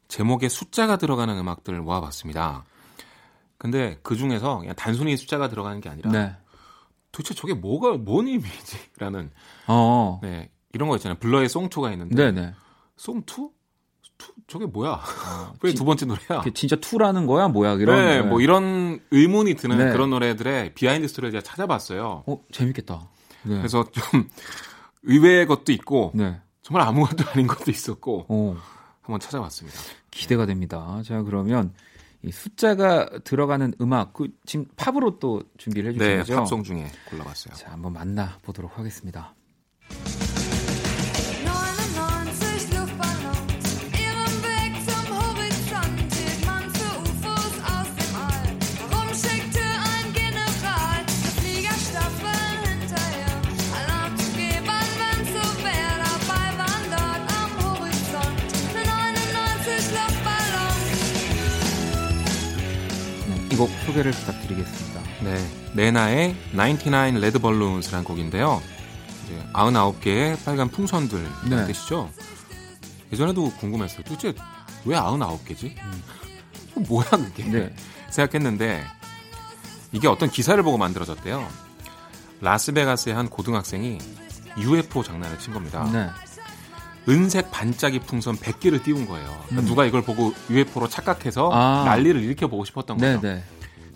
제목에 0.08 0.50
숫자가 0.50 0.98
들어가는 0.98 1.38
음악들을 1.38 1.80
모아봤습니다. 1.82 2.64
근데 3.60 4.00
그 4.02 4.16
중에서 4.16 4.60
그냥 4.60 4.74
단순히 4.76 5.16
숫자가 5.16 5.50
들어가는 5.50 5.80
게 5.82 5.90
아니라 5.90 6.10
네. 6.12 6.36
도대체 7.12 7.36
저게 7.36 7.54
뭐가 7.54 7.98
뭔 7.98 8.28
의미지라는 8.28 9.32
어. 9.68 10.20
네 10.24 10.50
이런 10.74 10.90
거 10.90 10.96
있잖아요. 10.96 11.20
블러의 11.20 11.50
송투가 11.50 11.92
있는데 11.92 12.16
네네. 12.16 12.54
Song 12.96 13.24
Two? 13.24 13.52
Two? 14.18 14.34
저게 14.48 14.66
뭐야? 14.66 14.92
어, 14.92 15.54
왜 15.62 15.76
두 15.76 15.86
번째 15.86 16.06
노래야? 16.06 16.44
진짜 16.54 16.76
Two라는 16.76 17.26
거야? 17.26 17.48
뭐야? 17.48 17.74
이런 17.74 18.06
네, 18.06 18.22
뭐 18.22 18.42
이런 18.42 19.00
의문이 19.12 19.56
드는 19.56 19.78
네. 19.78 19.92
그런 19.92 20.10
노래들의 20.10 20.74
behind 20.74 21.08
story를 21.08 21.32
제가 21.32 21.44
찾아봤어요. 21.44 22.24
어, 22.26 22.40
재밌겠다. 22.52 23.10
네. 23.44 23.58
그래서 23.58 23.86
좀 23.92 24.30
의외의 25.04 25.48
것도 25.48 25.72
있고 25.72 26.12
네. 26.14 26.40
정말 26.62 26.88
아무것도 26.88 27.30
아닌 27.32 27.48
것도 27.48 27.72
있었고 27.72 28.26
오. 28.28 28.58
한번 29.02 29.20
찾아봤습니다. 29.20 29.78
기대가 30.12 30.46
됩니다. 30.46 31.02
자 31.06 31.24
그러면 31.24 31.74
이 32.22 32.32
숫자가 32.32 33.20
들어가는 33.24 33.74
음악 33.82 34.14
그 34.14 34.30
지금 34.46 34.66
팝으로 34.76 35.20
또 35.20 35.42
준비를 35.58 35.92
해주신 35.92 36.08
네, 36.08 36.18
거죠? 36.18 36.36
팝송 36.36 36.64
중에 36.64 36.88
골라봤어요. 37.10 37.54
자 37.56 37.72
한번 37.72 37.94
만나 37.94 38.38
보도록 38.42 38.78
하겠습니다. 38.78 39.34
곡 63.60 63.70
소개를 63.86 64.14
부탁드리겠습니다. 64.14 65.02
네, 65.22 65.36
네나의 65.74 66.34
99 66.54 67.20
레드 67.20 67.40
벌룬스라는 67.40 68.06
곡인데요. 68.06 68.62
이제 69.26 69.38
99개의 69.52 70.46
빨간 70.46 70.70
풍선들 70.70 71.22
네. 71.50 71.66
뜻이죠. 71.66 72.10
예전에도 73.12 73.52
궁금했어요. 73.60 74.04
도대체 74.04 74.34
왜 74.86 74.96
99개지? 74.96 75.76
음. 75.84 76.04
뭐야 76.88 77.10
그게? 77.10 77.44
네. 77.44 77.76
생각했는데 78.10 78.82
이게 79.92 80.08
어떤 80.08 80.30
기사를 80.30 80.64
보고 80.64 80.78
만들어졌대요. 80.78 81.46
라스베가스의 82.40 83.14
한 83.14 83.28
고등학생이 83.28 83.98
UFO 84.58 85.04
장난을 85.04 85.38
친 85.40 85.54
겁니다. 85.54 85.84
네. 85.92 86.08
은색 87.10 87.52
반짝이 87.52 88.00
풍선 88.00 88.36
100개를 88.38 88.84
띄운 88.84 89.08
거예요. 89.08 89.26
그러니까 89.48 89.62
음. 89.62 89.66
누가 89.66 89.86
이걸 89.86 90.02
보고 90.04 90.34
UFO로 90.50 90.88
착각해서 90.88 91.50
아. 91.52 91.84
난리를 91.86 92.22
일으켜보고 92.24 92.64
싶었던 92.66 92.98
거죠. 92.98 93.22
네네. 93.22 93.44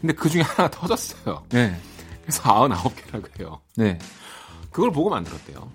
근데 0.02 0.14
그 0.14 0.30
중에 0.30 0.42
하나가 0.42 0.70
터졌어요. 0.72 1.44
네. 1.50 1.80
그래서 2.24 2.42
99개라고 2.44 3.40
해요. 3.40 3.60
네. 3.76 4.00
그걸 4.72 4.92
보고 4.92 5.10
만들었대요. 5.10 5.70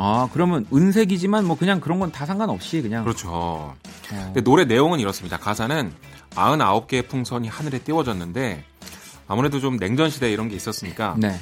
아, 0.00 0.28
그러면 0.32 0.64
은색이지만 0.72 1.44
뭐 1.44 1.56
그냥 1.58 1.80
그런 1.80 1.98
건 1.98 2.12
다 2.12 2.24
상관없이 2.24 2.80
그냥. 2.80 3.02
그렇죠. 3.02 3.28
어. 3.32 3.76
근데 4.08 4.40
노래 4.42 4.64
내용은 4.64 5.00
이렇습니다. 5.00 5.36
가사는 5.38 5.92
99개의 6.30 7.08
풍선이 7.08 7.48
하늘에 7.48 7.80
띄워졌는데 7.80 8.64
아무래도 9.26 9.58
좀 9.60 9.76
냉전 9.76 10.08
시대 10.10 10.30
이런 10.30 10.48
게 10.48 10.54
있었으니까 10.56 11.16
네. 11.18 11.38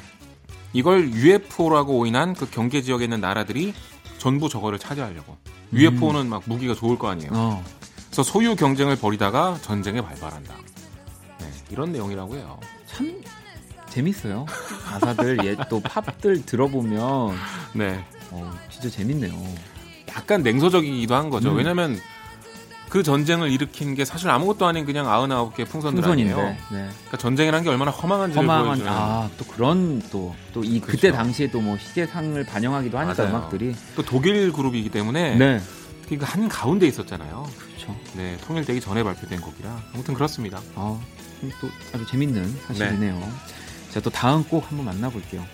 이걸 0.72 1.10
UFO라고 1.12 1.98
오인한 1.98 2.34
그 2.34 2.48
경계 2.50 2.82
지역에 2.82 3.04
있는 3.04 3.20
나라들이 3.20 3.74
전부 4.18 4.48
저거를 4.48 4.78
차지하려고. 4.78 5.36
음. 5.72 5.78
UFO는 5.78 6.28
막 6.28 6.42
무기가 6.46 6.74
좋을 6.74 6.98
거 6.98 7.08
아니에요. 7.08 7.30
어. 7.32 7.64
그래서 8.06 8.22
소유 8.22 8.56
경쟁을 8.56 8.96
벌이다가 8.96 9.58
전쟁에 9.62 10.00
발발한다. 10.00 10.54
네, 11.40 11.46
이런 11.70 11.92
내용이라고 11.92 12.36
해요. 12.36 12.58
참 12.86 13.20
재밌어요. 13.90 14.46
가사들 14.84 15.44
옛또 15.44 15.80
팝들 15.80 16.44
들어보면 16.46 17.36
네, 17.74 18.04
어, 18.30 18.52
진짜 18.70 18.88
재밌네요. 18.88 19.34
약간 20.08 20.42
냉소적이기도 20.42 21.14
한 21.14 21.30
거죠. 21.30 21.50
음. 21.50 21.56
왜냐면 21.56 21.98
그 22.88 23.02
전쟁을 23.02 23.50
일으킨 23.50 23.94
게 23.94 24.04
사실 24.04 24.30
아무것도 24.30 24.64
아닌 24.66 24.84
그냥 24.86 25.06
99개 25.06 25.66
풍선들 25.68 26.02
풍선인데, 26.02 26.32
아니에요. 26.32 26.48
네. 26.70 26.88
그러니까 26.88 27.16
전쟁이라는 27.18 27.64
게 27.64 27.70
얼마나 27.70 27.90
허망한지를 27.90 28.42
허망한, 28.42 28.64
보여주는. 28.66 28.90
아, 28.92 29.28
또 29.36 29.44
그런 29.44 30.00
또 30.10 30.34
또 30.52 30.62
이 30.62 30.80
그렇죠. 30.80 30.92
그때 30.92 31.12
당시에 31.12 31.50
또 31.50 31.60
뭐 31.60 31.76
시대상을 31.78 32.42
반영하기도 32.44 32.96
하니까 32.96 33.22
맞아요. 33.22 33.36
음악들이 33.36 33.74
또 33.96 34.02
독일 34.02 34.52
그룹이기 34.52 34.90
때문에 34.90 35.34
네. 35.36 35.60
그한 36.08 36.48
가운데 36.48 36.86
있었잖아요. 36.86 37.46
그렇죠. 37.58 37.96
네, 38.14 38.36
통일되기 38.46 38.80
전에 38.80 39.02
발표된 39.02 39.40
곡이라 39.40 39.82
아무튼 39.92 40.14
그렇습니다. 40.14 40.60
아, 40.76 40.98
또 41.60 41.68
아주 41.92 42.06
재밌는 42.06 42.56
사실이네요. 42.68 43.14
네. 43.14 43.28
자, 43.90 44.00
또 44.00 44.10
다음 44.10 44.44
곡 44.44 44.70
한번 44.70 44.86
만나볼게요. 44.86 45.44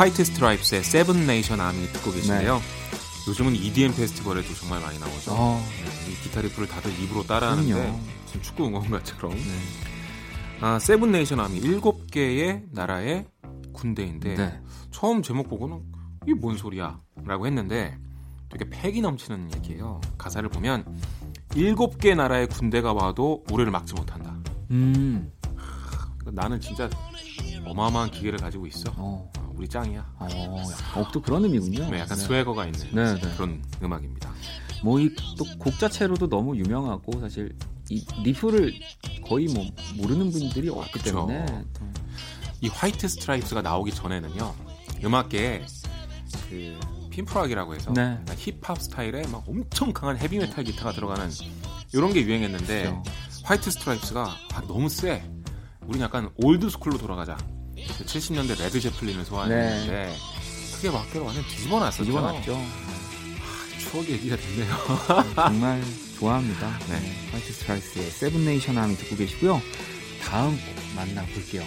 화이트 0.00 0.24
스트라이프스의 0.24 0.82
Seven 0.82 1.26
Nation 1.26 1.60
Army 1.60 1.86
듣고 1.92 2.10
계신데요. 2.10 2.56
네. 2.56 2.62
요즘은 3.28 3.54
EDM 3.54 3.94
페스티벌에도 3.94 4.54
정말 4.54 4.80
많이 4.80 4.98
나오죠. 4.98 5.30
어. 5.34 5.62
네, 5.62 6.10
이 6.10 6.14
기타 6.22 6.40
riff를 6.40 6.66
다들 6.68 6.90
입으로 7.02 7.22
따라하는데 7.24 8.00
지금 8.24 8.40
축구 8.40 8.66
응원가처럼. 8.68 9.36
네. 9.36 9.58
아, 10.62 10.78
Seven 10.78 11.12
Nation 11.12 11.40
Army 11.40 11.58
일곱 11.58 12.10
개의 12.10 12.62
나라의 12.70 13.26
군대인데 13.74 14.36
네. 14.36 14.62
처음 14.90 15.20
제목 15.20 15.50
보고는 15.50 15.82
이게 16.22 16.32
뭔 16.32 16.56
소리야?라고 16.56 17.46
했는데 17.46 17.98
되게 18.48 18.70
패기 18.70 19.02
넘치는 19.02 19.54
얘기예요. 19.54 20.00
가사를 20.16 20.48
보면 20.48 20.98
일곱 21.56 21.98
개 21.98 22.14
나라의 22.14 22.48
군대가 22.48 22.94
와도 22.94 23.44
우리를 23.50 23.70
막지 23.70 23.92
못한다. 23.92 24.34
음. 24.70 25.30
나는 26.24 26.58
진짜 26.58 26.88
어마어마한 27.66 28.12
기계를 28.12 28.38
가지고 28.38 28.66
있어. 28.66 28.90
어. 28.96 29.30
어 29.60 29.62
우리 29.62 29.68
짱이야. 29.68 30.12
어, 30.18 30.26
어, 30.96 31.10
또 31.12 31.20
그런 31.20 31.44
의미군요. 31.44 31.90
네, 31.90 32.00
약간 32.00 32.16
네. 32.16 32.24
스웨거가 32.24 32.64
있는 32.66 32.80
네, 32.94 33.14
네. 33.14 33.34
그런 33.36 33.62
음악입니다. 33.82 34.30
뭐 34.82 34.98
이 34.98 35.14
또 35.36 35.44
곡 35.58 35.78
자체로도 35.78 36.28
너무 36.28 36.56
유명하고 36.56 37.20
사실 37.20 37.54
이 37.90 38.02
riff를 38.24 38.72
거의 39.26 39.46
뭐 39.48 39.66
모르는 39.96 40.30
분들이 40.30 40.70
없기 40.70 40.92
그쵸. 40.92 41.04
때문에 41.26 41.64
이 42.62 42.68
화이트 42.68 43.06
스트라이프스가 43.08 43.60
나오기 43.62 43.92
전에는요 43.92 44.54
음악계에 45.04 45.66
그 46.48 46.78
pimp 47.10 47.30
rock이라고 47.30 47.74
해서 47.74 47.92
네. 47.92 48.18
힙합 48.38 48.80
스타일의 48.80 49.28
막 49.28 49.44
엄청 49.46 49.92
강한 49.92 50.16
헤비메탈 50.16 50.64
기타가 50.64 50.92
들어가는 50.92 51.28
이런 51.92 52.12
게 52.14 52.22
유행했는데 52.22 52.82
그렇죠. 52.84 53.02
화이트 53.44 53.70
스트라이프스가 53.70 54.22
아, 54.54 54.60
너무 54.66 54.88
세. 54.88 55.22
우린 55.86 56.00
약간 56.02 56.30
old 56.36 56.70
school로 56.70 56.96
돌아가자. 56.98 57.36
70년대 57.88 58.56
그 58.56 58.62
레드 58.62 58.80
제플린을 58.80 59.24
소화했는데 59.24 59.90
네. 59.90 60.16
크게 60.74 60.90
막대로 60.90 61.26
완전 61.26 61.44
뒤집어놨었죠. 61.46 62.04
뒤집어놨죠. 62.04 62.54
아, 62.56 63.78
추억 63.78 64.08
얘기가 64.08 64.36
됐네요. 64.36 64.76
정말 65.34 65.82
좋아합니다. 66.18 66.78
네. 66.88 67.00
네. 67.00 67.28
화이트 67.32 67.52
스트라이프스의 67.52 68.10
Seven 68.10 68.44
Nation 68.44 68.76
Army 68.76 68.96
듣고 68.96 69.16
계시고요. 69.16 69.60
다음 70.22 70.56
곡 70.56 70.74
만나볼게요. 70.96 71.64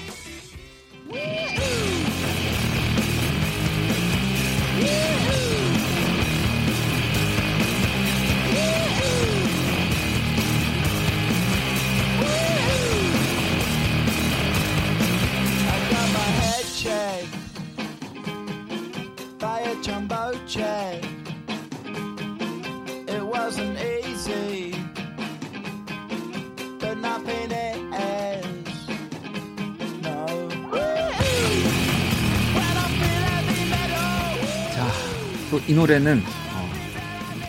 이 35.68 35.74
노래는 35.74 36.22
어, 36.54 36.72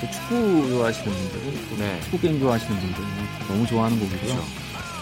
또 0.00 0.10
축구 0.10 0.68
좋아하시는 0.68 1.12
분들은 1.12 1.78
네. 1.78 2.00
축구 2.04 2.20
게임 2.20 2.38
좋아하시는 2.40 2.80
분들은 2.80 3.08
너무 3.48 3.66
좋아하는 3.66 3.98
곡이고요. 3.98 4.20
그렇죠. 4.20 4.44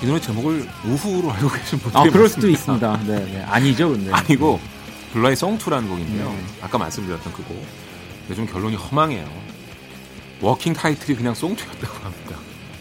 이 0.03 0.07
노래 0.07 0.21
제목을 0.21 0.69
Woo-hoo로 0.85 1.31
알고 1.31 1.49
계신 1.51 1.79
분들이 1.79 2.03
아, 2.03 2.11
그럴 2.11 2.29
수도 2.29 2.49
있습니다. 2.49 3.01
네, 3.07 3.25
네. 3.27 3.43
아니죠, 3.43 3.91
근데. 3.91 4.11
아니고 4.13 4.59
블러의 5.13 5.37
Song 5.37 5.53
Two라는 5.53 5.89
곡인데요. 5.89 6.29
네. 6.29 6.39
아까 6.63 6.79
말씀드렸던 6.79 7.33
그 7.33 7.43
곡. 7.45 7.57
좀 8.35 8.47
결론이 8.47 8.77
허망해요. 8.77 9.29
working 10.41 10.73
title이 10.73 11.19
그냥 11.19 11.35
Song 11.35 11.52
Two였다고 11.52 12.05
합니다. 12.05 12.37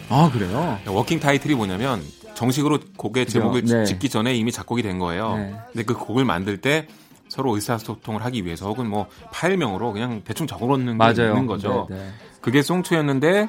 아, 0.08 0.30
그래요? 0.32 0.78
working 0.86 1.20
title이 1.20 1.54
뭐냐면 1.54 2.02
정식으로 2.34 2.78
곡의 2.96 3.26
제목을 3.26 3.64
네. 3.64 3.84
짓기 3.84 4.08
전에 4.08 4.34
이미 4.34 4.50
작곡이 4.50 4.82
된 4.82 4.98
거예요. 4.98 5.36
네. 5.36 5.54
근데 5.72 5.82
그 5.84 5.94
곡을 5.94 6.24
만들 6.24 6.58
때 6.60 6.88
서로 7.28 7.54
의사소통을 7.54 8.24
하기 8.24 8.44
위해서 8.46 8.66
혹은 8.66 8.88
뭐 8.88 9.08
파일명으로 9.30 9.92
그냥 9.92 10.22
대충 10.24 10.46
적어놓는 10.46 10.94
게 10.94 10.98
맞아요. 10.98 11.32
있는 11.32 11.46
거죠. 11.46 11.86
네, 11.90 11.96
네. 11.96 12.10
그게 12.40 12.62
Song 12.62 12.81
Two였는데 12.81 13.48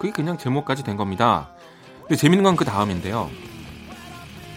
그게 0.00 0.12
그냥 0.12 0.36
제목까지 0.38 0.82
된 0.82 0.96
겁니다. 0.96 1.50
근데 2.02 2.16
재밌는 2.16 2.44
건 2.44 2.56
그 2.56 2.64
다음인데요. 2.64 3.30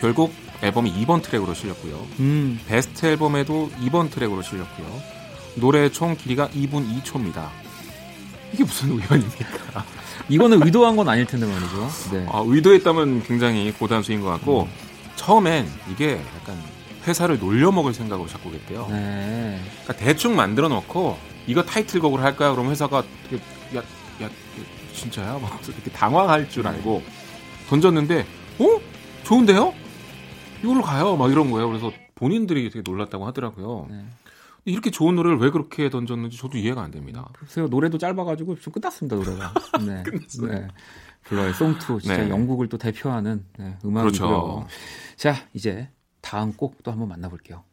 결국 0.02 0.34
앨범에 0.62 0.94
2번 1.06 1.22
트랙으로 1.22 1.54
실렸고요. 1.54 2.08
음. 2.20 2.60
베스트 2.68 3.06
앨범에도 3.06 3.70
2번 3.82 4.12
트랙으로 4.12 4.42
실렸고요. 4.42 4.88
노래 5.56 5.90
총 5.90 6.16
길이가 6.16 6.48
2분 6.50 7.02
2초입니다. 7.04 7.50
이게 8.54 8.64
무슨 8.64 8.92
우연입니까? 8.92 9.86
이거는 10.30 10.64
의도한 10.66 10.96
건 10.96 11.08
아닐 11.08 11.26
텐데 11.26 11.46
말이죠. 11.46 11.90
네. 12.12 12.26
아, 12.32 12.44
의도했다면 12.46 13.24
굉장히 13.24 13.72
고단수인 13.72 14.22
것 14.22 14.30
같고 14.30 14.64
음. 14.64 14.70
처음엔 15.16 15.70
이게 15.92 16.22
약간 16.40 16.58
회사를 17.08 17.40
놀려먹을 17.40 17.94
생각으로 17.94 18.28
작곡했대요. 18.28 18.88
네. 18.90 19.60
그러니까 19.84 19.94
대충 20.06 20.36
만들어 20.36 20.68
놓고 20.68 21.18
이거 21.48 21.64
타이틀곡을 21.64 22.22
할까요? 22.22 22.54
그럼 22.56 22.70
회사가 22.70 22.98
야, 23.76 23.80
야, 24.24 24.30
진짜야? 24.94 25.40
막 25.40 25.60
이렇게 25.66 25.90
당황할 25.92 26.50
줄 26.50 26.68
알고 26.68 27.02
던졌는데, 27.70 28.26
어? 28.60 28.82
좋은데요? 29.24 29.74
이걸로 30.64 30.82
가요. 30.82 31.16
막 31.16 31.32
이런 31.32 31.52
거예요. 31.52 31.68
그래서 31.68 31.92
본인들이 32.16 32.70
되게 32.70 32.82
놀랐다고 32.90 33.26
하더라고요. 33.28 33.88
네. 33.90 34.06
이렇게 34.66 34.92
좋은 34.92 35.16
노래를 35.16 35.40
왜 35.40 35.50
그렇게 35.50 35.90
던졌는지 35.90 36.38
저도 36.38 36.58
이해가 36.58 36.82
안 36.82 36.92
됩니다. 36.92 37.30
글쎄요, 37.34 37.68
노래도 37.68 37.98
짧아가지고 37.98 38.60
좀 38.60 38.74
끝났습니다, 38.74 39.16
노래가. 39.16 39.54
네. 39.86 40.04
네. 40.48 40.68
블러의 41.24 41.54
송투, 41.54 42.02
진짜 42.02 42.18
네. 42.24 42.30
영국을 42.30 42.68
또 42.70 42.78
대표하는 42.78 43.46
네, 43.58 43.78
음악이고요. 43.84 44.30
그렇죠. 44.30 44.68
자, 45.16 45.36
이제 45.54 45.90
다음 46.22 46.54
곡 46.54 46.84
또 46.84 46.92
한번 46.92 47.10
만나볼게요. 47.10 47.64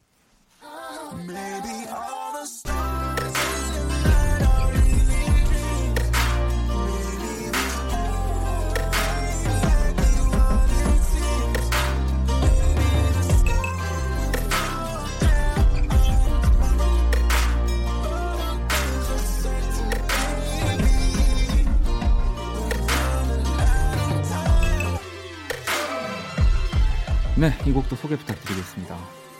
네, 27.36 27.56
이 27.66 27.72
곡도 27.72 27.96
소개 27.96 28.16
부탁드리겠습니다. 28.16 28.96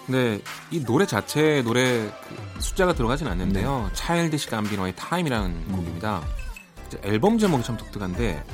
네, 0.08 0.38
이 0.70 0.84
노래 0.84 1.06
자체 1.06 1.62
노래 1.62 2.10
그 2.10 2.60
숫자가 2.60 2.92
들어가진 2.92 3.26
않는데요. 3.26 3.86
네. 3.88 3.94
차일드시 3.94 4.50
감비노의 4.50 4.94
타임이라는 4.96 5.50
음. 5.50 5.72
곡입니다. 5.72 6.22
앨범 7.02 7.38
제목이 7.38 7.64
참 7.64 7.78
독특한데 7.78 8.44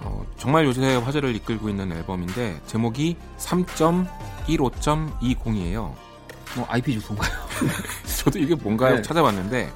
어, 0.00 0.24
정말 0.38 0.64
요새 0.64 0.94
화제를 0.94 1.34
이끌고 1.36 1.68
있는 1.68 1.92
앨범인데 1.92 2.62
제목이 2.66 3.18
3.15.20이에요. 3.38 5.94
뭐 6.54 6.66
IP 6.68 6.92
주소인가요? 6.94 7.32
저도 8.22 8.38
이게 8.38 8.54
뭔가 8.54 8.90
네. 8.90 9.02
찾아봤는데 9.02 9.72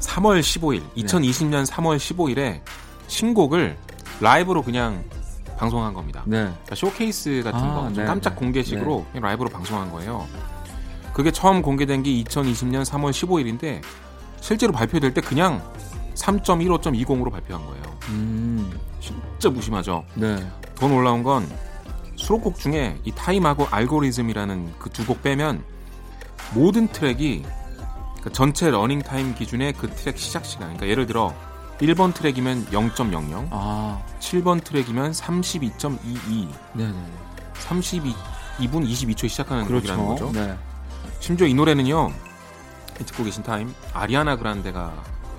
3월 0.00 0.40
15일, 0.40 0.82
2020년 0.96 1.66
3월 1.66 1.98
15일에 1.98 2.62
신곡을 3.08 3.76
라이브로 4.20 4.62
그냥 4.62 5.04
방송한 5.56 5.94
겁니다. 5.94 6.22
네. 6.26 6.42
그러니까 6.44 6.74
쇼케이스 6.74 7.42
같은 7.44 7.60
아, 7.60 7.74
거, 7.74 7.90
네, 7.90 8.04
깜짝 8.04 8.30
네. 8.30 8.36
공개식으로 8.36 9.06
네. 9.14 9.20
라이브로 9.20 9.48
방송한 9.50 9.90
거예요. 9.92 10.26
그게 11.12 11.30
처음 11.30 11.62
공개된 11.62 12.02
게 12.02 12.10
2020년 12.24 12.84
3월 12.84 13.10
15일인데 13.12 13.80
실제로 14.40 14.72
발표될 14.72 15.14
때 15.14 15.20
그냥 15.20 15.62
3.15.20으로 16.14 17.30
발표한 17.30 17.64
거예요. 17.66 17.82
음. 18.08 18.72
진짜 19.00 19.50
무심하죠. 19.50 20.04
네. 20.14 20.36
더 20.74 20.88
놀라운 20.88 21.22
건 21.22 21.48
수록곡 22.16 22.58
중에 22.58 22.98
이 23.04 23.12
Time하고 23.12 23.66
Algorhythm이라는 23.70 24.74
그 24.78 24.90
두 24.90 25.04
곡 25.06 25.22
빼면 25.22 25.62
모든 26.54 26.88
트랙이 26.88 27.42
그러니까 27.42 28.30
전체 28.32 28.70
러닝 28.70 29.02
타임 29.02 29.34
기준의 29.34 29.74
그 29.74 29.88
트랙 29.90 30.18
시작 30.18 30.44
시간. 30.44 30.68
그러니까 30.68 30.88
예를 30.88 31.06
들어 31.06 31.34
1번 31.84 32.14
트랙이면 32.14 32.66
0.00, 32.66 33.48
아. 33.50 34.02
7번 34.18 34.64
트랙이면 34.64 35.12
32.22, 35.12 36.48
네네. 36.74 36.94
32, 37.54 38.14
2분 38.58 38.88
22초에 38.88 39.28
시작하는 39.28 39.64
그렇죠. 39.66 39.94
곡이라는 39.96 40.06
거죠. 40.06 40.32
네. 40.32 40.56
심지어 41.20 41.46
이 41.46 41.54
노래는요, 41.54 42.12
듣고 42.94 43.24
계신 43.24 43.42
Time, 43.42 43.74
아리아나 43.92 44.36
그란데가 44.36 44.92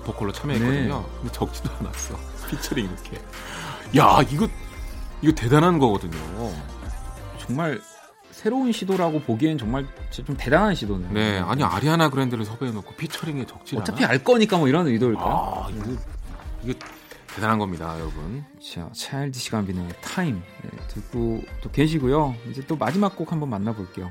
보컬로 0.04 0.32
참여했거든요. 0.32 0.98
네. 0.98 1.18
근데 1.20 1.32
적지도 1.32 1.70
않았어. 1.80 2.16
피처링 2.48 2.84
이렇게. 2.84 3.20
야, 3.98 4.20
이거, 4.30 4.48
이거 5.22 5.32
대단한 5.32 5.78
거거든요. 5.78 6.16
정말 7.38 7.80
새로운 8.30 8.70
시도라고 8.70 9.20
보기엔 9.22 9.56
정말 9.58 9.86
좀 10.10 10.36
대단한 10.36 10.74
시도네요. 10.74 11.10
네, 11.12 11.38
아니 11.38 11.64
아리아나 11.64 12.10
그란데를 12.10 12.44
섭외해놓고 12.44 12.94
피처링에 12.94 13.46
적지 13.46 13.76
어차피 13.76 14.04
않아? 14.04 14.12
알 14.12 14.22
거니까 14.22 14.58
뭐 14.58 14.68
이런 14.68 14.86
의도일까? 14.86 15.24
아, 15.24 15.68
이거 15.74 15.96
이게 16.66 16.76
대단한 17.28 17.60
겁니다, 17.60 17.96
여러분. 17.96 18.44
자, 18.60 18.90
차일드시 18.92 19.52
감비노의 19.52 19.90
타임 20.00 20.42
네, 20.62 20.70
듣고 20.88 21.42
또 21.62 21.70
계시고요. 21.70 22.34
이제 22.50 22.60
또 22.66 22.74
마지막 22.74 23.14
곡 23.14 23.30
한번 23.30 23.50
만나볼게요. 23.50 24.10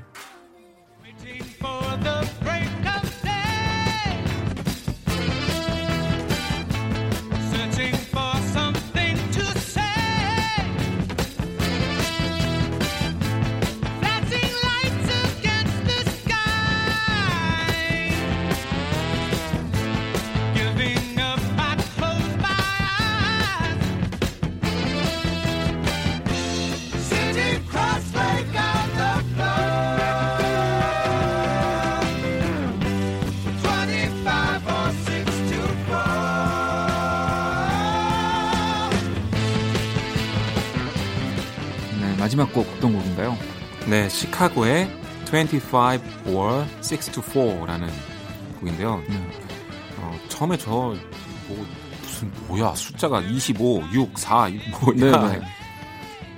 마지막 42.36 42.52
곡 42.54 42.68
어떤 42.78 42.94
곡인가요? 42.94 43.38
네, 43.88 44.10
시카고의 44.10 44.90
25 45.26 45.78
or 46.28 46.66
6 46.84 47.12
to 47.14 47.24
4라는 47.24 47.88
곡인데요. 48.60 49.02
음. 49.08 49.32
어, 50.00 50.20
처음에 50.28 50.58
저 50.58 50.70
뭐, 50.70 51.66
무슨 52.02 52.32
뭐야 52.48 52.76
숫자가 52.76 53.22
25, 53.22 53.84
6, 53.94 54.20
4 54.20 54.50
뭐야 54.82 55.30
네, 55.30 55.40
네. 55.40 55.46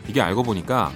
이게 0.07 0.21
알고 0.21 0.43
보니까 0.43 0.91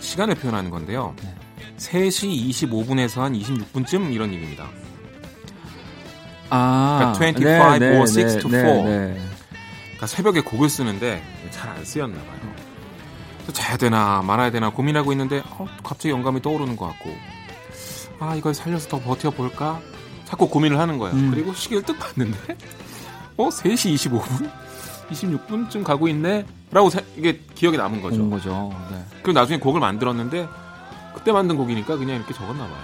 시간을 0.00 0.34
표현하는 0.34 0.70
건데요. 0.70 1.14
네. 1.22 1.34
3시 1.76 2.48
25분에서 2.50 3.20
한 3.20 3.32
26분쯤 3.32 4.12
이런 4.12 4.34
얘기입니다. 4.34 4.68
아, 6.50 7.12
그러니까 7.16 7.38
25 7.38 7.78
네, 7.78 7.96
or 7.96 8.08
6 8.08 8.14
네, 8.14 8.38
to 8.40 8.50
4. 8.50 8.60
그러니까 8.82 10.06
새벽에 10.08 10.40
곡을 10.40 10.68
쓰는데 10.68 11.22
잘 11.50 11.70
안 11.70 11.84
쓰였나 11.84 12.18
봐요. 12.18 12.65
자야 13.52 13.76
되나 13.76 14.22
말아야 14.22 14.50
되나 14.50 14.70
고민하고 14.70 15.12
있는데 15.12 15.42
어, 15.58 15.66
갑자기 15.82 16.10
영감이 16.10 16.42
떠오르는 16.42 16.76
것 16.76 16.86
같고. 16.86 17.10
아 18.18 18.34
이걸 18.34 18.54
살려서 18.54 18.88
더 18.88 19.00
버텨볼까? 19.00 19.80
자꾸 20.24 20.48
고민을 20.48 20.78
하는 20.78 20.98
거예요. 20.98 21.14
음. 21.14 21.30
그리고 21.30 21.52
시계를 21.52 21.82
뜩 21.82 21.98
봤는데 21.98 22.56
어 23.36 23.48
3시 23.48 23.94
25분? 23.94 24.50
26분쯤 25.10 25.84
가고 25.84 26.08
있네? 26.08 26.44
라고 26.72 26.90
사, 26.90 27.00
이게 27.16 27.40
기억에 27.54 27.76
남은 27.76 28.02
거죠. 28.02 28.28
거죠. 28.28 28.74
네. 28.90 29.04
그리고 29.22 29.38
나중에 29.38 29.58
곡을 29.58 29.80
만들었는데 29.80 30.48
그때 31.14 31.32
만든 31.32 31.56
곡이니까 31.56 31.96
그냥 31.96 32.16
이렇게 32.16 32.34
적었나 32.34 32.64
봐요 32.64 32.76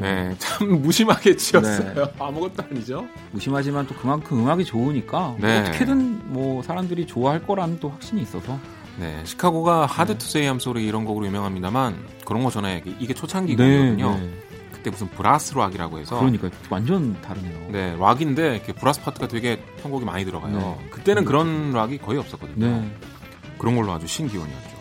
네, 0.00 0.34
참 0.38 0.82
무심하게 0.82 1.36
지었어요. 1.36 1.94
네. 1.94 2.12
아무것도 2.18 2.62
아니죠. 2.70 3.06
무심하지만 3.32 3.86
또 3.86 3.94
그만큼 3.94 4.40
음악이 4.40 4.64
좋으니까 4.64 5.36
네. 5.38 5.60
어떻게든 5.60 6.32
뭐 6.32 6.62
사람들이 6.62 7.06
좋아할 7.06 7.46
거라는 7.46 7.78
또 7.80 7.90
확신이 7.90 8.22
있어서. 8.22 8.58
네, 8.98 9.20
시카고가 9.24 9.84
Hard 9.84 10.16
to 10.16 10.26
Say 10.26 10.46
I'm 10.46 10.61
Sorry 10.61 10.86
이런 10.86 11.04
곡으로 11.04 11.26
유명합니다만 11.26 11.98
그런 12.24 12.42
거 12.42 12.50
전에 12.50 12.82
이게 12.98 13.12
초창기거든요. 13.12 14.18
네, 14.18 14.30
그때 14.72 14.90
무슨 14.90 15.08
brass 15.08 15.54
rock이라고 15.54 15.98
해서 15.98 16.18
그러니까 16.18 16.48
완전 16.70 17.20
다르네요. 17.20 17.70
네, 17.72 17.94
락인데 17.98 18.62
brass 18.62 19.02
파트가 19.02 19.28
되게 19.28 19.60
편곡이 19.82 20.04
많이 20.06 20.24
들어가요. 20.24 20.78
네. 20.80 20.88
그때는 20.90 21.26
그런 21.26 21.72
락이 21.72 21.98
거의 21.98 22.18
없었거든요. 22.18 22.66
네. 22.66 22.96
그런 23.58 23.76
걸로 23.76 23.92
아주 23.92 24.06
신기원이었죠. 24.06 24.76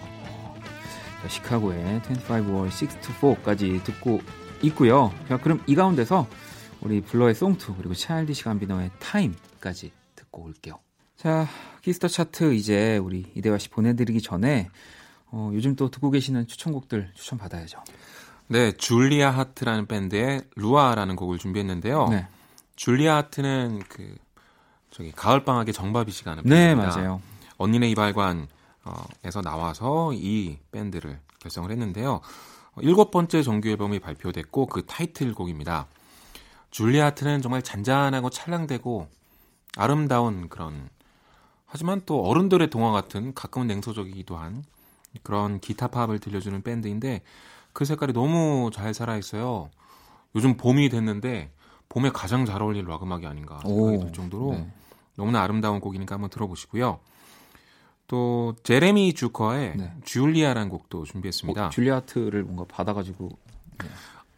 자, 1.22 1.28
시카고의 1.28 2.02
25 2.02 2.36
or 2.36 2.70
6 2.70 2.83
to 2.83 3.08
4까지 3.08 3.84
듣고 3.84 4.22
있고요. 4.62 5.14
자, 5.28 5.38
그럼 5.38 5.62
이 5.68 5.76
가운데서 5.76 6.28
우리 6.82 7.02
블러의 7.02 7.36
Song 7.36 7.68
2 7.68 7.76
그리고 7.78 7.94
차일디시 7.94 8.44
감비노의 8.44 8.92
Time까지 9.00 9.92
듣고 10.16 10.44
올게요. 10.44 10.80
자, 11.18 11.48
키스 11.82 11.98
더 11.98 12.08
차트 12.08 12.54
이제 12.54 12.98
우리 12.98 13.32
이대화 13.36 13.58
씨 13.58 13.70
보내드리기 13.70 14.22
전에 14.22 14.70
어, 15.28 15.50
요즘 15.54 15.76
또 15.76 15.90
듣고 15.90 16.12
계시는 16.12 16.48
추천곡들 16.48 17.12
추천 17.16 17.38
받아야죠. 17.38 17.80
네, 18.48 18.72
줄리아 18.72 19.32
하트라는 19.32 19.88
밴드의 19.88 20.44
루아라는 20.56 21.16
곡을 21.16 21.40
준비했는데요. 21.40 22.08
네. 22.10 22.28
줄리아 22.76 23.16
하트는 23.18 23.82
그 23.90 24.16
저기 24.92 25.12
가을 25.12 25.44
방학의 25.44 25.74
정바비 25.74 26.12
밴드입니다. 26.24 26.56
네, 26.56 26.76
맞아요. 26.76 27.22
언니네 27.58 27.90
이발관에서 27.90 29.42
나와서 29.44 30.12
이 30.14 30.58
밴드를 30.72 31.20
결성을 31.40 31.70
했는데요. 31.72 32.22
일곱 32.82 33.12
번째 33.12 33.42
정규 33.42 33.70
앨범이 33.70 34.00
발표됐고 34.00 34.68
그 34.68 34.86
타이틀곡입니다. 34.86 35.88
줄리아트는 36.72 37.42
정말 37.42 37.62
잔잔하고 37.62 38.30
찰랑대고 38.30 39.08
아름다운 39.78 40.50
그런 40.50 40.90
하지만 41.66 42.02
또 42.06 42.22
어른들의 42.24 42.70
동화 42.70 42.92
같은 42.92 43.34
가끔은 43.34 43.68
냉소적이기도 43.68 44.38
한 44.38 44.64
그런 45.24 45.60
기타 45.60 45.88
팝을 45.88 46.20
들려주는 46.20 46.62
밴드인데 46.62 47.22
그 47.74 47.86
색깔이 47.86 48.14
너무 48.14 48.70
잘 48.74 48.94
살아 48.94 49.18
있어요. 49.18 49.70
요즘 50.36 50.58
봄이 50.58 50.90
됐는데 50.90 51.52
봄에 51.90 52.10
가장 52.10 52.46
잘 52.46 52.62
어울릴 52.62 52.86
락 52.88 53.04
음악이 53.04 53.26
아닌가 53.26 53.60
생각이 53.60 54.00
들 54.00 54.14
정도로 54.14 54.52
네. 54.52 54.72
너무나 55.16 55.42
아름다운 55.42 55.80
곡이니까 55.80 56.16
한번 56.16 56.30
들어보시고요. 56.30 57.00
또 58.08 58.56
제레미 58.64 59.14
주커의 59.14 59.74
네. 59.78 59.94
줄리아라는 60.04 60.70
곡도 60.70 61.06
준비했습니다. 61.06 61.68
어, 61.68 61.70
줄리아트를 61.70 62.44
뭔가 62.44 62.66
받아가지고 62.68 63.30
네. 63.80 63.88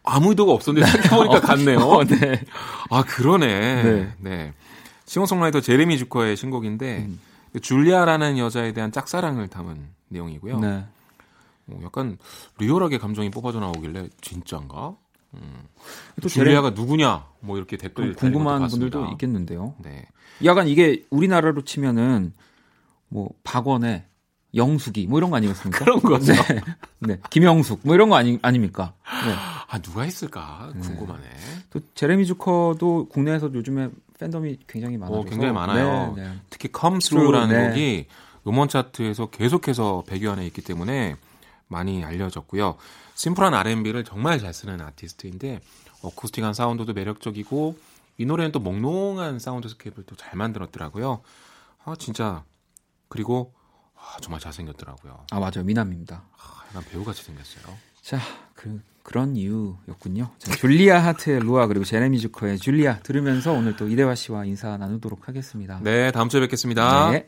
아무 0.04 0.30
의도가 0.30 0.52
없었는데 0.52 0.88
생각해보니까 0.90 1.36
어, 1.36 1.40
같네요. 1.40 1.78
어, 1.78 2.04
네. 2.04 2.44
아 2.90 3.02
그러네. 3.02 3.82
네. 3.82 4.14
네. 4.18 4.54
싱어송라이터 5.04 5.60
제레미 5.60 5.98
주커의 5.98 6.36
신곡인데 6.36 7.06
음. 7.06 7.20
줄리아라는 7.60 8.38
여자에 8.38 8.72
대한 8.72 8.90
짝사랑을 8.90 9.48
담은 9.48 9.88
내용이고요. 10.08 10.60
네. 10.60 10.84
어, 11.66 11.80
약간 11.84 12.16
리얼하게 12.58 12.98
감정이 12.98 13.30
뽑아져 13.30 13.60
나오길래 13.60 14.08
진짜인가? 14.22 14.96
음. 15.34 15.64
또 16.22 16.28
줄리아가 16.28 16.70
제레... 16.70 16.80
누구냐? 16.80 17.26
뭐 17.40 17.58
이렇게 17.58 17.76
댓글 17.76 18.14
궁금한 18.14 18.66
분들도 18.66 19.08
있겠는데요. 19.12 19.74
네. 19.78 20.06
약간 20.44 20.68
이게 20.68 21.04
우리나라로 21.10 21.62
치면은 21.64 22.32
뭐 23.08 23.30
박원의 23.44 24.04
영숙이 24.54 25.06
뭐 25.06 25.18
이런 25.18 25.30
거 25.30 25.36
아니겠습니까? 25.36 25.84
그런 25.84 26.00
거죠. 26.00 26.32
네. 26.32 26.60
네. 27.00 27.20
김영숙 27.30 27.80
뭐 27.82 27.94
이런 27.94 28.08
거 28.08 28.16
아니 28.16 28.38
아닙니까? 28.42 28.94
네. 29.26 29.34
아 29.68 29.78
누가 29.80 30.06
있을까 30.06 30.72
궁금하네. 30.80 31.22
네. 31.22 31.36
또 31.70 31.80
제레미 31.94 32.24
주커도 32.26 33.08
국내에서 33.10 33.52
요즘에 33.52 33.90
팬덤이 34.18 34.58
굉장히 34.66 34.96
많아요. 34.96 35.24
굉장히 35.24 35.52
많아요. 35.52 36.14
네, 36.16 36.22
네. 36.22 36.36
특히 36.50 36.70
Come 36.76 36.98
Through라는 36.98 37.56
네. 37.56 37.68
곡이 37.68 38.06
음원 38.46 38.68
차트에서 38.68 39.26
계속해서 39.26 40.04
100위 40.06 40.30
안에 40.30 40.46
있기 40.46 40.62
때문에 40.62 41.16
많이 41.68 42.02
알려졌고요. 42.02 42.76
심플한 43.14 43.52
R&B를 43.52 44.04
정말 44.04 44.38
잘 44.38 44.54
쓰는 44.54 44.80
아티스트인데 44.80 45.60
어쿠스틱한 46.02 46.54
사운드도 46.54 46.94
매력적이고 46.94 47.76
이 48.16 48.24
노래는 48.24 48.52
또 48.52 48.60
몽롱한 48.60 49.38
soundscape를 49.38 50.04
또 50.06 50.16
잘 50.16 50.36
만들었더라고요. 50.36 51.20
아 51.84 51.94
진짜 51.98 52.44
그리고 53.08 53.54
아, 53.94 54.16
정말 54.20 54.40
잘생겼더라고요. 54.40 55.26
아 55.30 55.40
맞아요 55.40 55.64
미남입니다. 55.64 56.24
아, 56.32 56.64
약간 56.68 56.84
배우같이 56.90 57.24
생겼어요. 57.24 57.76
자, 58.02 58.18
그 58.54 58.80
그런 59.02 59.36
이유였군요. 59.36 60.30
자, 60.38 60.52
줄리아 60.54 61.02
하트의 61.04 61.40
루아 61.40 61.66
그리고 61.66 61.84
제레미 61.84 62.18
주커의 62.20 62.58
줄리아 62.58 62.98
들으면서 63.00 63.52
오늘 63.52 63.76
또 63.76 63.88
이대화 63.88 64.14
씨와 64.14 64.44
인사 64.44 64.76
나누도록 64.76 65.28
하겠습니다. 65.28 65.80
네, 65.82 66.10
다음 66.12 66.28
주에 66.28 66.40
뵙겠습니다. 66.40 67.10
네. 67.10 67.26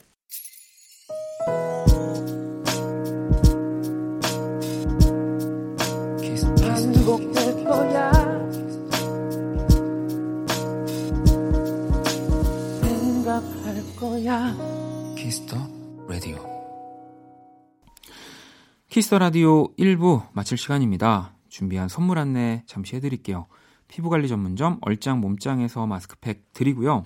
키스 18.89 19.07
더 19.07 19.19
라디오 19.19 19.73
1부 19.77 20.29
마칠 20.33 20.59
시간입니다. 20.59 21.35
준비한 21.49 21.89
선물 21.89 22.19
안내 22.19 22.63
잠시 22.67 22.97
해드릴게요. 22.97 23.47
피부관리 23.89 24.29
전문점 24.29 24.79
얼짱 24.83 25.21
몸짱에서 25.21 25.87
마스크팩 25.87 26.53
드리고요. 26.53 27.05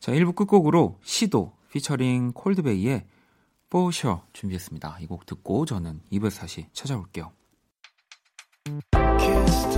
자, 0.00 0.12
1부 0.12 0.34
끝곡으로 0.34 0.98
시도 1.02 1.52
피처링 1.72 2.32
콜드베이의 2.32 3.06
뽀셔 3.70 4.24
준비했습니다. 4.32 4.98
이 5.00 5.06
곡 5.06 5.26
듣고 5.26 5.64
저는 5.64 6.00
2부에서 6.12 6.40
다시 6.40 6.66
찾아올게요. 6.72 7.32
키스 9.18 9.51
더 9.51 9.71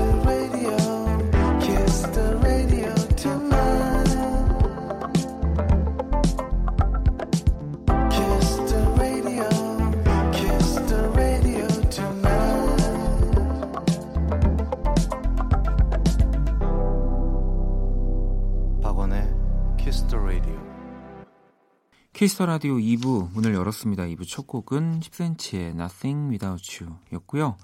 라디오 22.46 22.76
2부 22.76 23.32
문을 23.32 23.54
열었습니다. 23.54 24.04
2부 24.04 24.26
첫 24.26 24.46
곡은 24.46 25.00
10cm의 25.00 25.70
Nothing 25.70 26.30
Without 26.30 26.84
You 26.84 26.96
였고요. 27.12 27.56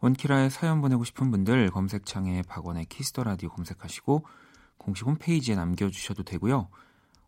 원키라에 0.00 0.48
사연 0.48 0.80
보내고 0.80 1.04
싶은 1.04 1.30
분들 1.30 1.70
검색창에 1.70 2.42
박원의 2.48 2.86
키스 2.86 3.10
더 3.10 3.24
라디오 3.24 3.50
검색하시고 3.50 4.24
공식 4.78 5.06
홈페이지에 5.06 5.54
남겨주셔도 5.54 6.22
되고요. 6.22 6.70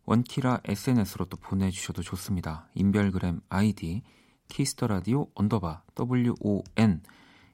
원키라 0.07 0.61
SNS로 0.65 1.27
또 1.27 1.37
보내주셔도 1.37 2.03
좋습니다. 2.03 2.69
인별그램 2.75 3.43
아이디 3.51 4.03
키스 4.49 4.73
더 4.73 4.87
라디오 4.87 5.27
언더바 5.35 5.83
WON 6.01 7.03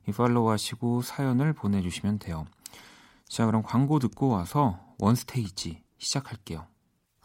이 0.08 0.12
팔로우 0.12 0.48
하시고 0.48 1.02
사연을 1.02 1.54
보내주시면 1.54 2.20
돼요. 2.20 2.46
자 3.26 3.46
그럼 3.46 3.64
광고 3.64 3.98
듣고 3.98 4.28
와서 4.28 4.78
원스테이지 5.00 5.82
시작할게요. 5.98 6.69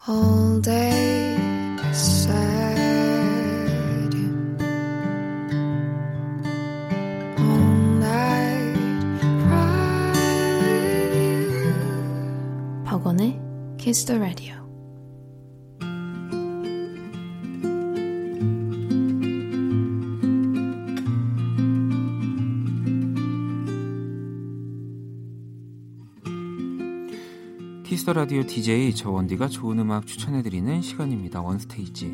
All 0.04 0.60
day 0.60 1.36
beside 1.76 2.76
you. 4.14 4.56
All 7.38 7.74
night 7.98 8.76
cry 9.42 10.12
with 10.60 11.14
you. 11.16 12.84
박원의 12.84 13.40
Kiss 13.78 14.04
the 14.04 14.18
Radio. 14.20 14.65
키스 28.06 28.10
더 28.10 28.12
라디오 28.12 28.44
DJ 28.44 28.94
저 28.94 29.10
원디가 29.10 29.48
좋은 29.48 29.80
음악 29.80 30.06
추천해드리는 30.06 30.80
시간입니다. 30.80 31.42
원스테이지. 31.42 32.06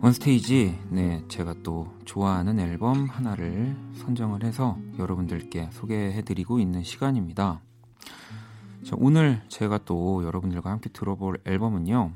원스테이지, 0.00 0.78
네, 0.88 1.22
제가 1.28 1.56
또 1.62 1.92
좋아하는 2.06 2.58
앨범 2.58 3.04
하나를 3.04 3.76
선정을 3.96 4.44
해서 4.44 4.78
여러분들께 4.98 5.68
소개해드리고 5.72 6.58
있는 6.58 6.82
시간입니다. 6.82 7.60
자, 8.82 8.96
오늘 8.98 9.42
제가 9.48 9.84
또 9.84 10.24
여러분들과 10.24 10.70
함께 10.70 10.88
들어볼 10.88 11.42
앨범은요, 11.44 12.12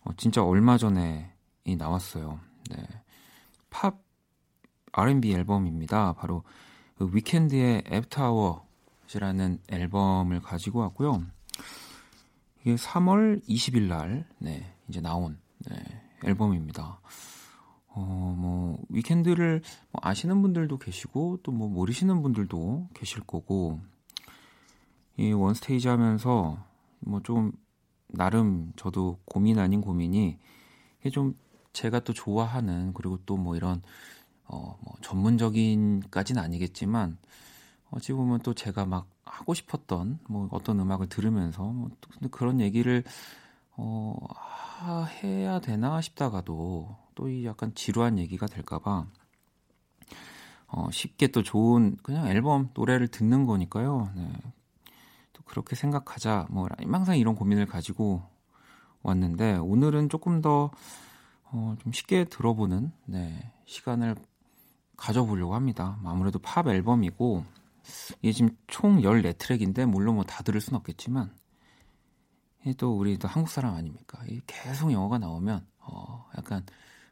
어, 0.00 0.10
진짜 0.16 0.42
얼마 0.42 0.78
전에 0.78 1.32
이 1.64 1.76
나왔어요. 1.76 2.40
네. 2.70 2.88
팝 3.70 4.03
R&B 4.96 5.32
앨범입니다. 5.32 6.12
바로 6.14 6.44
그 6.96 7.10
위켄드의 7.12 7.82
애프터워즈라는 7.90 9.58
앨범을 9.68 10.40
가지고 10.40 10.80
왔고요. 10.80 11.22
이게 12.60 12.76
3월 12.76 13.44
20일 13.48 13.88
날 13.88 14.26
네, 14.38 14.72
이제 14.88 15.00
나온 15.00 15.38
네, 15.68 15.76
앨범입니다. 16.24 17.00
어, 17.88 18.34
뭐 18.38 18.78
위켄드를 18.88 19.62
뭐 19.90 20.00
아시는 20.02 20.40
분들도 20.42 20.78
계시고 20.78 21.40
또 21.42 21.52
뭐 21.52 21.68
모르시는 21.68 22.22
분들도 22.22 22.88
계실 22.94 23.20
거고 23.22 23.80
이 25.16 25.32
원스테이지 25.32 25.88
하면서 25.88 26.58
뭐 27.00 27.20
좀 27.22 27.52
나름 28.08 28.72
저도 28.76 29.18
고민 29.24 29.58
아닌 29.58 29.80
고민이 29.80 30.38
이게 31.00 31.10
좀 31.10 31.36
제가 31.72 32.00
또 32.00 32.12
좋아하는 32.12 32.92
그리고 32.94 33.18
또 33.26 33.36
뭐 33.36 33.56
이런 33.56 33.82
어, 34.46 34.78
뭐 34.80 34.94
전문적인까지는 35.02 36.42
아니겠지만 36.42 37.18
어찌 37.90 38.12
보면 38.12 38.40
또 38.40 38.54
제가 38.54 38.86
막 38.86 39.08
하고 39.24 39.54
싶었던 39.54 40.18
뭐 40.28 40.48
어떤 40.52 40.80
음악을 40.80 41.08
들으면서 41.08 41.62
뭐 41.62 41.90
근데 42.12 42.28
그런 42.28 42.60
얘기를 42.60 43.04
어, 43.76 44.16
해야 45.22 45.60
되나 45.60 46.00
싶다가도 46.00 46.96
또 47.14 47.28
이 47.28 47.46
약간 47.46 47.74
지루한 47.74 48.18
얘기가 48.18 48.46
될까봐 48.46 49.06
어, 50.66 50.90
쉽게 50.90 51.28
또 51.28 51.42
좋은 51.42 51.96
그냥 52.02 52.26
앨범 52.26 52.70
노래를 52.74 53.08
듣는 53.08 53.46
거니까요. 53.46 54.10
네. 54.16 54.32
또 55.32 55.42
그렇게 55.44 55.76
생각하자 55.76 56.48
뭐 56.50 56.68
항상 56.90 57.16
이런 57.16 57.36
고민을 57.36 57.66
가지고 57.66 58.22
왔는데 59.02 59.56
오늘은 59.56 60.08
조금 60.08 60.40
더 60.40 60.70
어, 61.44 61.76
좀 61.80 61.92
쉽게 61.92 62.24
들어보는 62.24 62.90
네, 63.04 63.52
시간을 63.66 64.16
가져보려고 64.96 65.54
합니다. 65.54 65.98
아무래도 66.04 66.38
팝 66.38 66.66
앨범이고 66.68 67.44
이게 68.22 68.32
지금 68.32 68.56
총 68.66 69.00
14트랙인데 69.02 69.86
물론 69.86 70.14
뭐 70.16 70.24
다 70.24 70.42
들을 70.42 70.60
순 70.60 70.74
없겠지만 70.74 71.32
또 72.78 72.96
우리 72.96 73.18
도 73.18 73.28
한국 73.28 73.50
사람 73.50 73.74
아닙니까? 73.74 74.18
계속 74.46 74.90
영어가 74.92 75.18
나오면 75.18 75.66
어 75.80 76.26
약간 76.38 76.64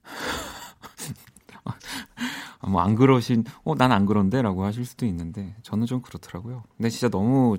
뭐 2.66 2.81
안 2.81 2.95
그러신 2.95 3.45
어 3.64 3.75
난 3.75 3.92
안 3.92 4.07
그런데라고 4.07 4.64
하실 4.64 4.85
수도 4.87 5.05
있는데 5.07 5.55
저는 5.62 5.87
좀 5.87 6.01
그렇더라고요. 6.01 6.62
근데 6.77 6.88
진짜 6.90 7.09
너무 7.09 7.59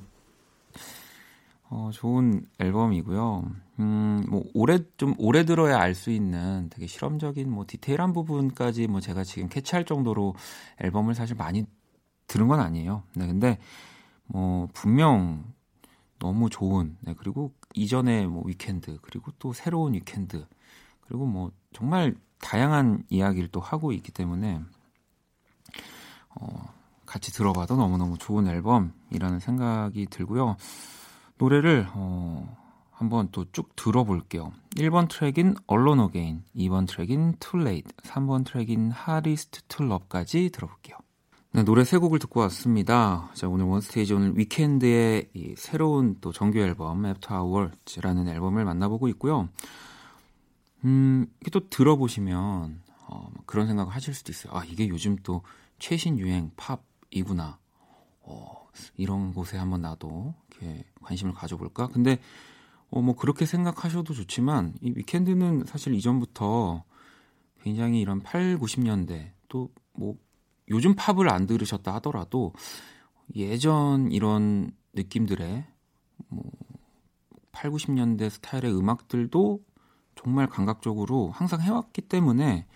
어, 1.76 1.90
좋은 1.92 2.46
앨범이고요. 2.60 3.44
음, 3.80 4.26
뭐 4.30 4.44
오래 4.54 4.78
좀 4.98 5.16
오래 5.18 5.44
들어야 5.44 5.80
알 5.80 5.96
수 5.96 6.12
있는 6.12 6.70
되게 6.70 6.86
실험적인 6.86 7.50
뭐 7.50 7.66
디테일한 7.68 8.14
부분까지 8.14 8.86
뭐 8.88 9.02
제가 9.02 9.24
지금 9.24 9.50
캐치할 9.50 9.84
정도로 9.86 10.36
앨범을 10.80 11.16
사실 11.16 11.36
많이 11.36 11.66
들은 12.28 12.48
건 12.48 12.60
아니에요. 12.60 13.02
네, 13.16 13.26
근데 13.26 13.58
뭐 14.28 14.68
분명 14.74 15.44
너무 16.20 16.52
좋은 16.52 16.96
네, 17.02 17.16
그리고 17.18 17.52
이전에 17.74 18.28
뭐 18.28 18.44
위켄드 18.46 19.00
그리고 19.02 19.32
또 19.40 19.52
새로운 19.52 19.96
위켄드 19.96 20.46
그리고 21.02 21.26
뭐 21.26 21.52
정말 21.74 22.16
다양한 22.40 23.04
이야기를 23.10 23.50
또 23.50 23.60
하고 23.60 23.92
있기 23.94 24.12
때문에 24.12 24.62
어, 26.36 26.74
같이 27.08 27.32
들어봐도 27.34 27.76
너무너무 27.76 28.18
좋은 28.20 28.48
앨범이라는 28.48 29.40
생각이 29.40 30.06
들고요. 30.12 30.56
노래를 31.38 31.88
어, 31.94 32.58
한번 32.92 33.30
또 33.32 33.46
쭉 33.52 33.76
들어볼게요. 33.76 34.54
1번 34.76 35.10
트랙인 35.10 35.56
Alone 35.72 36.04
Again, 36.06 36.44
2번 36.56 36.88
트랙인 36.88 37.36
Too 37.40 37.62
Late, 37.62 37.92
3번 38.04 38.46
트랙인 38.46 38.92
Hardest 38.92 39.62
to 39.68 39.86
Love까지 39.86 40.50
들어볼게요. 40.52 40.98
네, 41.52 41.64
노래 41.64 41.84
세 41.84 41.98
곡을 41.98 42.18
듣고 42.20 42.40
왔습니다. 42.42 43.30
자, 43.36 43.48
오늘 43.48 43.66
원스테이지 43.66 44.14
오늘 44.14 44.38
위켄드의 44.38 45.30
이 45.34 45.54
새로운 45.56 46.18
또 46.20 46.32
정규 46.32 46.60
앨범 46.60 47.06
After 47.06 47.40
Hours라는 47.40 48.28
앨범을 48.28 48.66
만나보고 48.66 49.08
있고요. 49.10 49.50
음, 50.86 51.28
이게 51.42 51.52
또 51.52 51.70
들어보시면 51.70 52.82
어, 53.08 53.30
그런 53.46 53.68
생각을 53.68 53.94
하실 53.94 54.14
수도 54.14 54.32
있어요. 54.32 54.54
아, 54.56 54.64
이게 54.66 54.88
요즘 54.88 55.16
또 55.24 55.44
최신 55.78 56.18
유행 56.18 56.52
팝이구나. 56.56 57.60
어, 58.22 58.63
이런 58.98 59.34
곳에 59.34 59.58
한번 59.58 59.82
나도 59.82 60.34
이렇게 60.52 60.86
관심을 61.02 61.34
가져볼까? 61.34 61.88
근데 61.88 62.20
어, 62.90 63.02
뭐 63.02 63.16
그렇게 63.16 63.46
생각하셔도 63.46 64.14
좋지만 64.14 64.76
이 64.82 64.94
위켄드는 64.96 65.66
사실 65.66 65.94
이전부터 65.94 66.84
굉장히 67.62 68.02
이런 68.02 68.22
8, 68.22 68.58
90년대 68.58 69.32
또 69.50 69.70
뭐 69.94 70.16
요즘 70.70 70.96
팝을 70.96 71.30
안 71.30 71.46
들으셨다 71.46 71.94
하더라도 71.96 72.54
예전 73.36 74.12
이런 74.12 74.72
느낌들의 74.94 75.66
뭐 76.30 76.44
8, 77.52 77.72
90년대 77.72 78.30
스타일의 78.30 78.74
음악들도 78.76 79.60
정말 80.16 80.48
감각적으로 80.48 81.32
항상 81.32 81.62
해왔기 81.62 82.02
때문에 82.04 82.68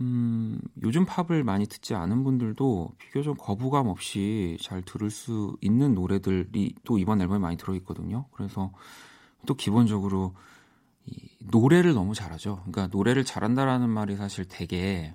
음, 0.00 0.58
요즘 0.82 1.04
팝을 1.04 1.44
많이 1.44 1.66
듣지 1.66 1.94
않은 1.94 2.24
분들도 2.24 2.92
비교적 2.98 3.36
거부감 3.36 3.88
없이 3.88 4.56
잘 4.60 4.82
들을 4.82 5.10
수 5.10 5.56
있는 5.60 5.94
노래들이 5.94 6.74
또 6.84 6.98
이번 6.98 7.20
앨범에 7.20 7.38
많이 7.38 7.56
들어있거든요. 7.56 8.26
그래서 8.32 8.72
또 9.46 9.54
기본적으로 9.54 10.34
이 11.06 11.28
노래를 11.40 11.92
너무 11.92 12.14
잘하죠. 12.14 12.62
그러니까 12.64 12.86
노래를 12.86 13.24
잘한다라는 13.24 13.90
말이 13.90 14.16
사실 14.16 14.46
되게 14.48 15.14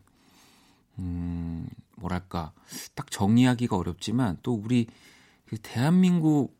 음, 1.00 1.68
뭐랄까 1.98 2.54
딱 2.94 3.10
정의하기가 3.10 3.76
어렵지만 3.76 4.38
또 4.44 4.54
우리 4.54 4.88
그 5.46 5.58
대한민국 5.62 6.56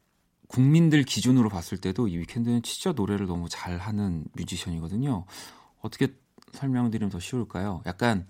국민들 0.48 1.04
기준으로 1.04 1.50
봤을 1.50 1.78
때도 1.78 2.08
이 2.08 2.18
위켄드는 2.18 2.62
진짜 2.64 2.92
노래를 2.92 3.26
너무 3.28 3.50
잘하는 3.50 4.26
뮤지션이거든요. 4.34 5.26
어떻게 5.82 6.16
설명드리면 6.56 7.10
더 7.12 7.20
쉬울까요? 7.20 7.82
약간 7.86 8.28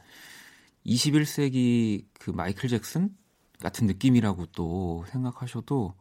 21세기 0.85 2.05
그 2.19 2.31
마이클 2.31 2.69
잭슨 2.69 3.15
같은 3.59 3.87
느낌이라고 3.87 4.47
또 4.47 5.05
생각하셔도 5.09 5.93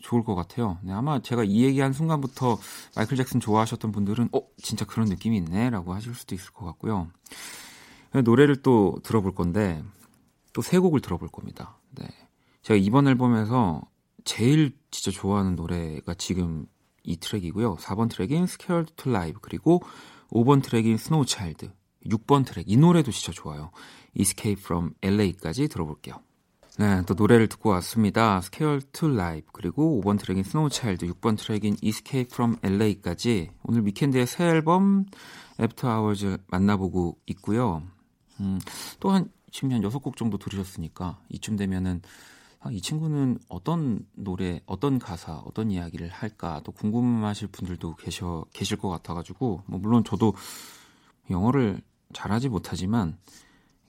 좋을 0.00 0.24
것 0.24 0.34
같아요. 0.34 0.78
네, 0.82 0.92
아마 0.92 1.22
제가 1.22 1.44
이 1.44 1.62
얘기한 1.62 1.92
순간부터 1.92 2.58
마이클 2.96 3.16
잭슨 3.16 3.38
좋아하셨던 3.38 3.92
분들은 3.92 4.30
어 4.32 4.40
진짜 4.58 4.84
그런 4.84 5.08
느낌이 5.08 5.36
있네라고 5.36 5.94
하실 5.94 6.14
수도 6.14 6.34
있을 6.34 6.52
것 6.52 6.64
같고요. 6.66 7.08
노래를 8.24 8.62
또 8.62 8.98
들어볼 9.04 9.34
건데 9.34 9.82
또 10.52 10.62
세 10.62 10.78
곡을 10.78 11.00
들어볼 11.00 11.28
겁니다. 11.28 11.78
네, 11.92 12.06
제가 12.62 12.78
이번 12.78 13.08
앨범에서 13.08 13.82
제일 14.24 14.76
진짜 14.90 15.10
좋아하는 15.10 15.56
노래가 15.56 16.14
지금 16.14 16.66
이 17.04 17.16
트랙이고요. 17.16 17.76
4번 17.76 18.10
트랙인 18.10 18.44
Scared 18.44 18.94
to 18.96 19.12
Live 19.12 19.38
그리고 19.40 19.82
5번 20.32 20.62
트랙인 20.62 20.96
Snowchild, 20.96 21.70
6번 22.06 22.46
트랙 22.46 22.68
이 22.68 22.76
노래도 22.76 23.10
진짜 23.12 23.32
좋아요. 23.32 23.70
Escape 24.18 24.60
from 24.60 24.94
LA까지 25.02 25.68
들어볼게요. 25.68 26.16
네, 26.78 27.02
또 27.06 27.12
노래를 27.12 27.48
듣고 27.48 27.68
왔습니다. 27.70 28.38
Scared 28.38 28.86
to 28.92 29.10
Live 29.10 29.48
그리고 29.52 30.00
5번 30.02 30.18
트랙인 30.18 30.42
Snowchild, 30.42 31.06
6번 31.06 31.36
트랙인 31.38 31.76
Escape 31.82 32.30
from 32.32 32.56
LA까지 32.62 33.50
오늘 33.62 33.84
위켄드의 33.86 34.26
새 34.26 34.44
앨범 34.44 35.04
After 35.60 35.94
Hours 35.94 36.38
만나보고 36.46 37.18
있고요. 37.26 37.82
음, 38.40 38.58
또한 39.00 39.30
지금 39.50 39.72
한 39.72 39.82
6곡 39.82 40.16
정도 40.16 40.38
들으셨으니까 40.38 41.20
이쯤 41.28 41.56
되면은 41.56 42.00
아, 42.64 42.70
이 42.70 42.80
친구는 42.80 43.38
어떤 43.48 44.06
노래, 44.14 44.60
어떤 44.66 45.00
가사, 45.00 45.34
어떤 45.38 45.72
이야기를 45.72 46.08
할까 46.08 46.60
또 46.64 46.70
궁금하실 46.70 47.48
분들도 47.48 47.96
계셔 47.96 48.44
계실 48.52 48.76
것 48.76 48.88
같아가지고 48.88 49.64
뭐 49.66 49.80
물론 49.80 50.04
저도 50.04 50.34
영어를 51.28 51.80
잘하지 52.12 52.48
못하지만 52.48 53.18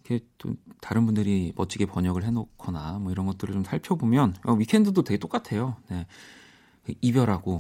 이렇게 0.04 0.26
또 0.40 0.56
다른 0.82 1.06
분들이 1.06 1.54
멋지게 1.56 1.86
번역을 1.86 2.24
해놓거나 2.24 2.98
뭐 3.00 3.12
이런 3.12 3.28
것들을 3.28 3.54
좀 3.54 3.64
살펴보면 3.64 4.36
어, 4.44 4.54
위켄드도 4.54 5.04
되게 5.04 5.20
똑같아요. 5.20 5.78
네. 5.90 6.08
이별하고 7.00 7.60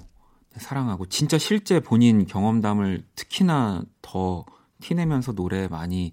사랑하고 0.55 1.05
진짜 1.05 1.37
실제 1.37 1.79
본인 1.79 2.25
경험담을 2.25 3.05
특히나 3.15 3.83
더 4.01 4.45
티내면서 4.81 5.33
노래 5.33 5.67
많이 5.67 6.11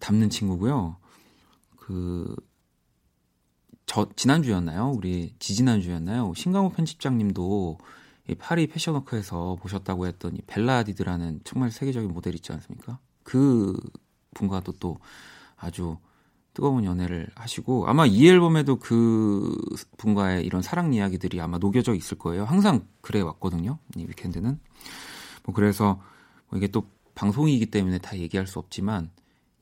담는 0.00 0.30
친구고요. 0.30 0.96
그 1.76 2.36
저 3.86 4.08
지난주였나요? 4.16 4.92
우리 4.96 5.34
지지난주였나요? 5.38 6.32
신강호 6.34 6.70
편집장님도 6.70 7.78
이 8.28 8.34
파리 8.36 8.66
패션워크에서 8.66 9.56
보셨다고 9.60 10.06
했던 10.06 10.36
이 10.36 10.40
벨라디드라는 10.46 11.40
정말 11.44 11.70
세계적인 11.70 12.12
모델 12.12 12.34
있지 12.34 12.52
않습니까? 12.52 12.98
그 13.22 13.78
분과도 14.34 14.72
또 14.72 14.98
아주 15.56 15.98
뜨거운 16.54 16.84
연애를 16.84 17.28
하시고 17.34 17.88
아마 17.88 18.06
이 18.06 18.28
앨범에도 18.28 18.76
그 18.76 19.56
분과의 19.96 20.44
이런 20.44 20.62
사랑 20.62 20.92
이야기들이 20.92 21.40
아마 21.40 21.58
녹여져 21.58 21.94
있을 21.94 22.18
거예요. 22.18 22.44
항상 22.44 22.86
그래 23.00 23.20
왔거든요. 23.20 23.78
이 23.96 24.04
위켄드는 24.04 24.60
뭐 25.44 25.54
그래서 25.54 26.00
뭐 26.48 26.58
이게 26.58 26.68
또 26.68 26.86
방송이기 27.14 27.66
때문에 27.66 27.98
다 27.98 28.16
얘기할 28.18 28.46
수 28.46 28.58
없지만 28.58 29.10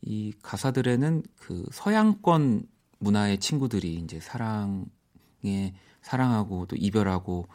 이 0.03 0.33
가사들에는 0.43 1.23
그 1.39 1.65
서양권 1.73 2.67
문화의 3.01 3.39
친구들이 3.39 3.97
이제 3.97 4.21
사랑에 4.21 5.75
사랑하고 6.03 6.67
또 6.67 6.77
이별하고 6.77 7.49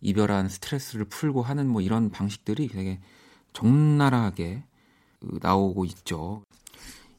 이별한 0.00 0.48
스트레스를 0.48 1.04
풀고 1.04 1.42
하는 1.42 1.68
뭐 1.68 1.80
이런 1.80 2.10
방식들이 2.10 2.68
되게 2.68 3.00
적나라하게 3.52 4.64
나오고 5.40 5.84
있죠. 5.84 6.44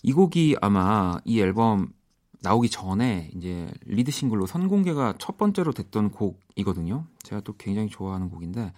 이 0.02 0.12
곡이 0.12 0.58
아마 0.62 1.18
이 1.24 1.40
앨범 1.40 1.94
나오기 2.42 2.70
전에 2.70 3.32
이제 3.36 3.72
lead 3.86 4.12
싱글로 4.12 4.48
선공개가 4.48 5.16
첫 5.18 5.38
번째로 5.38 5.72
됐던 5.72 6.12
곡이거든요. 6.12 7.06
제가 7.24 7.42
또 7.42 7.54
굉장히 7.58 7.90
좋아하는 7.90 8.30
곡인데 8.30 8.74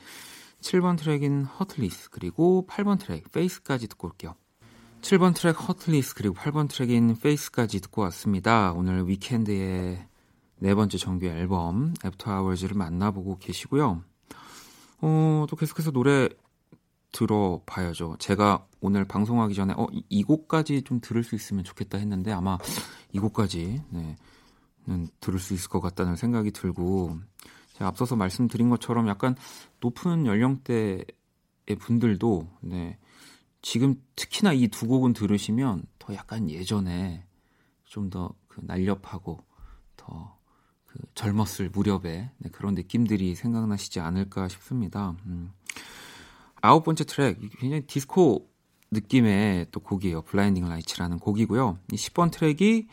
7번 0.61 0.97
트랙인 0.97 1.45
Heartless 1.45 2.11
그리고 2.11 2.67
8번 2.69 2.99
트랙 2.99 3.31
Faith까지 3.31 3.87
듣고 3.87 4.07
올게요. 4.07 4.35
7번 5.05 5.35
트랙 5.35 5.69
Heartless 5.69 6.15
그리고 6.15 6.33
8번 6.33 6.67
트랙인 6.67 7.17
Faith까지 7.17 7.79
듣고 7.79 8.01
왔습니다. 8.01 8.73
오늘 8.73 9.07
위켄드의 9.07 10.03
네 10.57 10.73
번째 10.73 10.97
정규 10.97 11.27
앨범 11.27 11.93
After 12.03 12.31
Hours를 12.31 12.75
만나보고 12.75 13.37
계시고요. 13.37 14.01
어, 15.01 15.45
또 15.47 15.55
계속해서 15.55 15.91
노래 15.91 16.27
들어봐야죠. 17.11 18.15
제가 18.17 18.65
오늘 18.81 19.05
방송하기 19.05 19.53
전에 19.53 19.75
어, 19.77 19.85
이, 19.91 20.03
이 20.09 20.23
곡까지 20.23 20.81
좀 20.81 20.99
들을 20.99 21.23
수 21.23 21.35
있으면 21.35 21.63
좋겠다 21.63 21.99
했는데 21.99 22.31
아마 22.31 22.57
이 23.13 23.19
곡까지 23.19 23.83
네, 23.89 24.15
는 24.87 25.07
들을 25.19 25.37
수 25.37 25.53
있을 25.53 25.69
것 25.69 25.81
같다는 25.81 26.15
생각이 26.15 26.49
들고 26.49 27.19
제가 27.73 27.89
앞서서 27.89 28.15
말씀드린 28.15 28.71
것처럼 28.71 29.07
약간 29.07 29.35
높은 29.81 30.25
연령대의 30.25 31.05
분들도 31.77 32.47
네, 32.61 32.97
지금 33.65 33.95
특히나 34.15 34.53
이 34.53 34.67
두 34.67 34.85
곡은 34.87 35.13
들으시면 35.13 35.83
더 35.97 36.13
약간 36.13 36.49
예전에 36.51 37.25
좀 37.85 38.09
더 38.11 38.29
그 38.47 38.61
날렵하고 38.63 39.43
더 39.97 40.35
그 40.85 40.99
젊었을 41.15 41.69
무렵에 41.71 42.29
네, 42.37 42.49
그런 42.51 42.73
느낌들이 42.75 43.35
생각나시지 43.35 43.99
않을까 43.99 44.47
싶습니다. 44.47 45.15
음. 45.25 45.51
아홉 46.61 46.83
번째 46.85 47.03
트랙 47.03 47.37
굉장히 47.59 47.85
디스코 47.85 48.47
느낌의 48.91 49.67
또 49.71 49.79
곡이에요. 49.81 50.21
Blinding 50.21 50.69
Lights라는 50.69 51.19
곡이고요. 51.19 51.79
이 51.91 51.95
10번 51.95 52.31
트랙이 52.31 52.87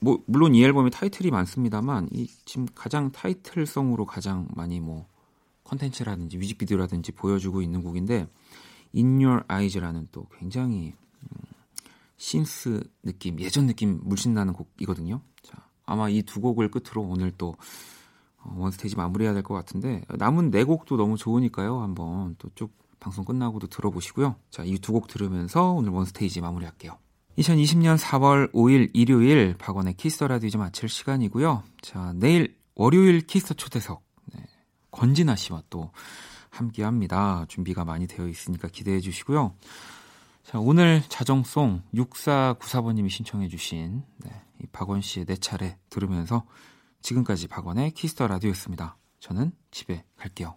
뭐 0.00 0.22
물론 0.26 0.54
이 0.54 0.64
앨범의 0.64 0.90
타이틀이 0.90 1.30
많습니다만 1.30 2.08
이 2.12 2.28
지금 2.46 2.66
가장 2.74 3.10
타이틀성으로 3.12 4.06
가장 4.06 4.48
많이 4.54 4.80
뭐 4.80 5.06
컨텐츠라든지 5.64 6.38
뮤직비디오라든지 6.38 7.12
보여주고 7.12 7.60
있는 7.60 7.82
곡인데 7.82 8.26
In 8.96 9.22
Your 9.22 9.44
Eyes라는 9.48 10.08
또 10.12 10.26
굉장히 10.38 10.94
음, 11.22 11.38
synth 12.16 12.82
느낌, 13.02 13.40
예전 13.40 13.66
느낌 13.66 14.00
물씬 14.02 14.34
나는 14.34 14.52
곡이거든요. 14.52 15.20
자, 15.42 15.56
아마 15.86 16.08
이 16.08 16.22
두 16.22 16.40
곡을 16.40 16.70
끝으로 16.70 17.02
오늘 17.02 17.30
또 17.36 17.56
어, 18.38 18.54
원스테이지 18.56 18.96
마무리해야 18.96 19.34
될 19.34 19.42
것 19.42 19.54
같은데 19.54 20.02
남은 20.08 20.50
네 20.50 20.64
곡도 20.64 20.96
너무 20.96 21.16
좋으니까요. 21.16 21.80
한번 21.80 22.36
또 22.38 22.48
쭉 22.54 22.72
방송 23.00 23.24
끝나고도 23.24 23.68
들어보시고요. 23.68 24.36
자, 24.50 24.64
이 24.64 24.78
두 24.78 24.92
곡 24.92 25.06
들으면서 25.08 25.72
오늘 25.72 25.90
원스테이지 25.90 26.40
마무리할게요. 26.40 26.98
2020년 27.38 27.96
4월 27.98 28.50
5일 28.52 28.90
일요일 28.94 29.54
박원의 29.56 29.94
키스터 29.94 30.26
라디오 30.26 30.48
이제 30.48 30.58
마칠 30.58 30.88
시간이고요. 30.88 31.62
자, 31.82 32.12
내일 32.16 32.56
월요일 32.74 33.20
키스터 33.26 33.54
초대석 33.54 34.02
네, 34.34 34.42
권진아 34.90 35.36
씨와 35.36 35.62
또 35.70 35.92
함께 36.50 36.82
합니다. 36.82 37.44
준비가 37.48 37.84
많이 37.84 38.06
되어 38.06 38.28
있으니까 38.28 38.68
기대해 38.68 39.00
주시고요. 39.00 39.54
자, 40.44 40.58
오늘 40.58 41.02
자정송 41.08 41.82
6494번님이 41.94 43.10
신청해 43.10 43.48
주신 43.48 44.02
네, 44.24 44.30
이 44.62 44.66
박원 44.72 45.02
씨의 45.02 45.26
내 45.26 45.36
차례 45.36 45.76
들으면서 45.90 46.46
지금까지 47.02 47.48
박원의 47.48 47.92
키스터 47.92 48.26
라디오였습니다. 48.26 48.96
저는 49.20 49.52
집에 49.70 50.04
갈게요. 50.16 50.56